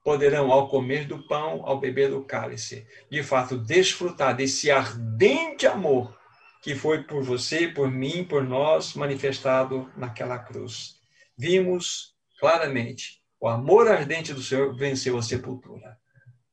poderão, 0.03 0.51
ao 0.51 0.67
comer 0.67 1.05
do 1.07 1.25
pão, 1.27 1.61
ao 1.65 1.79
beber 1.79 2.09
do 2.09 2.23
cálice, 2.23 2.85
de 3.09 3.23
fato 3.23 3.57
desfrutar 3.57 4.35
desse 4.35 4.69
ardente 4.69 5.65
amor 5.65 6.17
que 6.61 6.75
foi 6.75 7.03
por 7.03 7.23
você, 7.23 7.67
por 7.67 7.91
mim, 7.91 8.23
por 8.23 8.43
nós 8.43 8.93
manifestado 8.93 9.91
naquela 9.97 10.39
cruz. 10.39 10.95
Vimos 11.37 12.15
claramente 12.39 13.21
o 13.43 13.49
amor 13.49 13.89
ardente 13.89 14.33
do 14.33 14.41
Senhor 14.41 14.73
venceu 14.73 15.17
a 15.17 15.21
sepultura. 15.21 15.97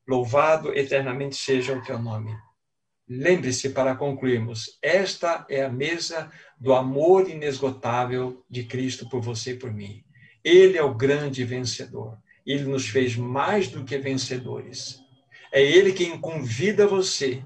Louvado 0.05 0.77
eternamente 0.77 1.37
seja 1.37 1.73
o 1.73 1.81
teu 1.81 1.97
nome. 1.97 2.35
Lembre-se, 3.07 3.69
para 3.69 3.95
concluirmos, 3.95 4.77
esta 4.81 5.45
é 5.49 5.63
a 5.63 5.69
mesa 5.69 6.29
do 6.59 6.73
amor 6.73 7.29
inesgotável 7.29 8.43
de 8.49 8.65
Cristo 8.65 9.07
por 9.07 9.21
você 9.21 9.51
e 9.51 9.57
por 9.57 9.71
mim. 9.71 10.03
Ele 10.43 10.77
é 10.77 10.83
o 10.83 10.93
grande 10.93 11.45
vencedor. 11.45 12.17
Ele 12.51 12.65
nos 12.65 12.87
fez 12.87 13.15
mais 13.15 13.67
do 13.67 13.83
que 13.83 13.97
vencedores. 13.97 14.99
É 15.51 15.61
Ele 15.61 15.93
quem 15.93 16.17
convida 16.19 16.85
você, 16.87 17.43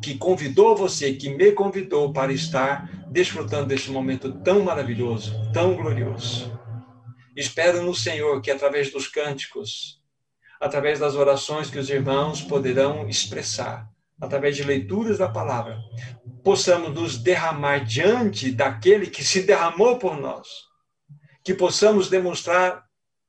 que, 0.00 0.16
convidou 0.16 0.76
você, 0.76 1.14
que 1.14 1.30
me 1.30 1.52
convidou 1.52 2.12
para 2.12 2.32
estar 2.32 3.06
desfrutando 3.08 3.66
deste 3.66 3.90
momento 3.90 4.32
tão 4.40 4.64
maravilhoso, 4.64 5.32
tão 5.52 5.76
glorioso. 5.76 6.52
Espero 7.36 7.82
no 7.82 7.94
Senhor 7.94 8.40
que, 8.42 8.50
através 8.50 8.90
dos 8.90 9.06
cânticos, 9.06 10.00
através 10.60 10.98
das 10.98 11.14
orações 11.14 11.70
que 11.70 11.78
os 11.78 11.88
irmãos 11.88 12.42
poderão 12.42 13.08
expressar, 13.08 13.88
através 14.20 14.56
de 14.56 14.64
leituras 14.64 15.18
da 15.18 15.28
palavra, 15.28 15.78
possamos 16.44 16.92
nos 16.92 17.18
derramar 17.18 17.84
diante 17.84 18.50
daquele 18.50 19.06
que 19.06 19.24
se 19.24 19.42
derramou 19.42 19.98
por 19.98 20.16
nós, 20.20 20.46
que 21.44 21.54
possamos 21.54 22.08
demonstrar 22.08 22.84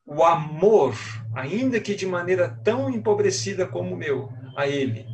o 0.06 0.24
amor, 0.24 0.96
ainda 1.34 1.80
que 1.80 1.96
de 1.96 2.06
maneira 2.06 2.50
tão 2.64 2.90
empobrecida 2.90 3.68
como 3.68 3.94
o 3.94 3.98
meu, 3.98 4.30
a 4.56 4.68
Ele, 4.68 5.06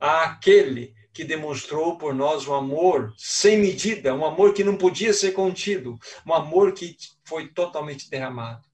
a 0.00 0.24
aquele 0.24 0.94
que 1.12 1.24
demonstrou 1.24 1.96
por 1.96 2.14
nós 2.14 2.46
um 2.46 2.54
amor 2.54 3.14
sem 3.16 3.58
medida, 3.58 4.14
um 4.14 4.24
amor 4.24 4.52
que 4.52 4.62
não 4.62 4.76
podia 4.76 5.14
ser 5.14 5.32
contido, 5.32 5.98
um 6.26 6.34
amor 6.34 6.72
que 6.72 6.96
foi 7.24 7.48
totalmente 7.48 8.10
derramado. 8.10 8.66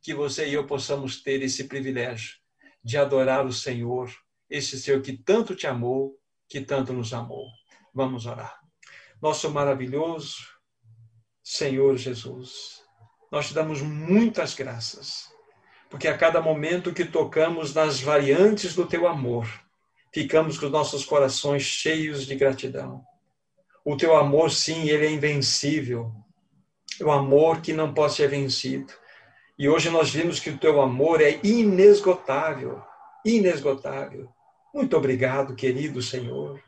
Que 0.00 0.14
você 0.14 0.48
e 0.48 0.54
eu 0.54 0.64
possamos 0.64 1.22
ter 1.22 1.42
esse 1.42 1.64
privilégio 1.64 2.36
de 2.84 2.96
adorar 2.96 3.44
o 3.44 3.52
Senhor, 3.52 4.12
esse 4.48 4.80
Senhor 4.80 5.02
que 5.02 5.12
tanto 5.12 5.56
te 5.56 5.66
amou, 5.66 6.16
que 6.48 6.60
tanto 6.60 6.92
nos 6.92 7.12
amou. 7.12 7.46
Vamos 7.92 8.26
orar. 8.26 8.60
Nosso 9.20 9.50
maravilhoso 9.50 10.36
Senhor 11.42 11.96
Jesus 11.96 12.77
nós 13.30 13.48
te 13.48 13.54
damos 13.54 13.82
muitas 13.82 14.54
graças, 14.54 15.28
porque 15.90 16.08
a 16.08 16.16
cada 16.16 16.40
momento 16.40 16.92
que 16.92 17.04
tocamos 17.04 17.74
nas 17.74 18.00
variantes 18.00 18.74
do 18.74 18.86
teu 18.86 19.06
amor, 19.06 19.48
ficamos 20.12 20.58
com 20.58 20.66
os 20.66 20.72
nossos 20.72 21.04
corações 21.04 21.62
cheios 21.62 22.26
de 22.26 22.34
gratidão. 22.34 23.02
O 23.84 23.96
teu 23.96 24.16
amor, 24.16 24.50
sim, 24.50 24.88
ele 24.88 25.06
é 25.06 25.10
invencível. 25.10 26.12
O 27.00 27.10
amor 27.10 27.60
que 27.60 27.72
não 27.72 27.94
pode 27.94 28.14
ser 28.14 28.28
vencido. 28.28 28.92
E 29.58 29.68
hoje 29.68 29.90
nós 29.90 30.10
vimos 30.10 30.38
que 30.40 30.50
o 30.50 30.58
teu 30.58 30.80
amor 30.80 31.20
é 31.20 31.40
inesgotável, 31.42 32.82
inesgotável. 33.24 34.28
Muito 34.74 34.96
obrigado, 34.96 35.54
querido 35.54 36.02
Senhor. 36.02 36.62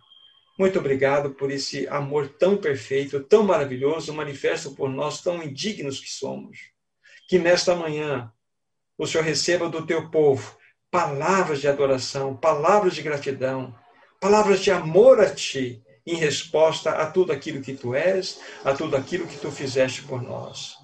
Muito 0.60 0.78
obrigado 0.78 1.30
por 1.30 1.50
esse 1.50 1.88
amor 1.88 2.28
tão 2.38 2.54
perfeito, 2.54 3.18
tão 3.20 3.42
maravilhoso, 3.42 4.12
manifesto 4.12 4.72
por 4.72 4.90
nós, 4.90 5.22
tão 5.22 5.42
indignos 5.42 5.98
que 5.98 6.10
somos. 6.10 6.58
Que 7.26 7.38
nesta 7.38 7.74
manhã 7.74 8.30
o 8.98 9.06
Senhor 9.06 9.24
receba 9.24 9.70
do 9.70 9.86
teu 9.86 10.10
povo 10.10 10.54
palavras 10.90 11.62
de 11.62 11.66
adoração, 11.66 12.36
palavras 12.36 12.94
de 12.94 13.00
gratidão, 13.00 13.74
palavras 14.20 14.60
de 14.60 14.70
amor 14.70 15.18
a 15.18 15.34
ti, 15.34 15.82
em 16.06 16.16
resposta 16.16 16.90
a 16.90 17.10
tudo 17.10 17.32
aquilo 17.32 17.62
que 17.62 17.72
tu 17.72 17.94
és, 17.94 18.38
a 18.62 18.74
tudo 18.74 18.98
aquilo 18.98 19.26
que 19.26 19.38
tu 19.38 19.50
fizeste 19.50 20.02
por 20.02 20.20
nós. 20.20 20.74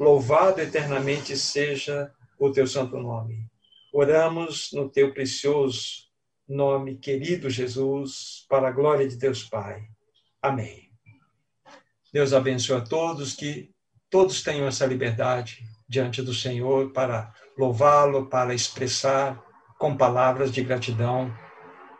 Louvado 0.00 0.60
eternamente 0.60 1.36
seja 1.36 2.12
o 2.40 2.50
teu 2.50 2.66
santo 2.66 2.98
nome. 2.98 3.46
Oramos 3.92 4.70
no 4.72 4.88
teu 4.88 5.14
precioso 5.14 6.10
nome, 6.52 6.96
querido 6.96 7.48
Jesus, 7.50 8.44
para 8.48 8.68
a 8.68 8.72
glória 8.72 9.08
de 9.08 9.16
Deus 9.16 9.44
Pai. 9.44 9.82
Amém. 10.40 10.90
Deus 12.12 12.32
abençoe 12.32 12.76
a 12.76 12.80
todos, 12.80 13.34
que 13.34 13.70
todos 14.10 14.42
tenham 14.42 14.66
essa 14.66 14.84
liberdade 14.84 15.64
diante 15.88 16.20
do 16.22 16.34
Senhor 16.34 16.92
para 16.92 17.32
louvá-lo, 17.56 18.26
para 18.26 18.54
expressar 18.54 19.42
com 19.78 19.96
palavras 19.96 20.52
de 20.52 20.62
gratidão 20.62 21.34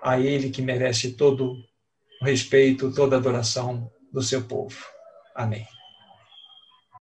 a 0.02 0.18
Ele 0.18 0.50
que 0.50 0.60
merece 0.60 1.12
todo 1.12 1.54
o 2.20 2.24
respeito, 2.24 2.92
toda 2.92 3.16
a 3.16 3.18
adoração 3.18 3.90
do 4.12 4.22
seu 4.22 4.42
povo. 4.42 4.76
Amém. 5.34 5.66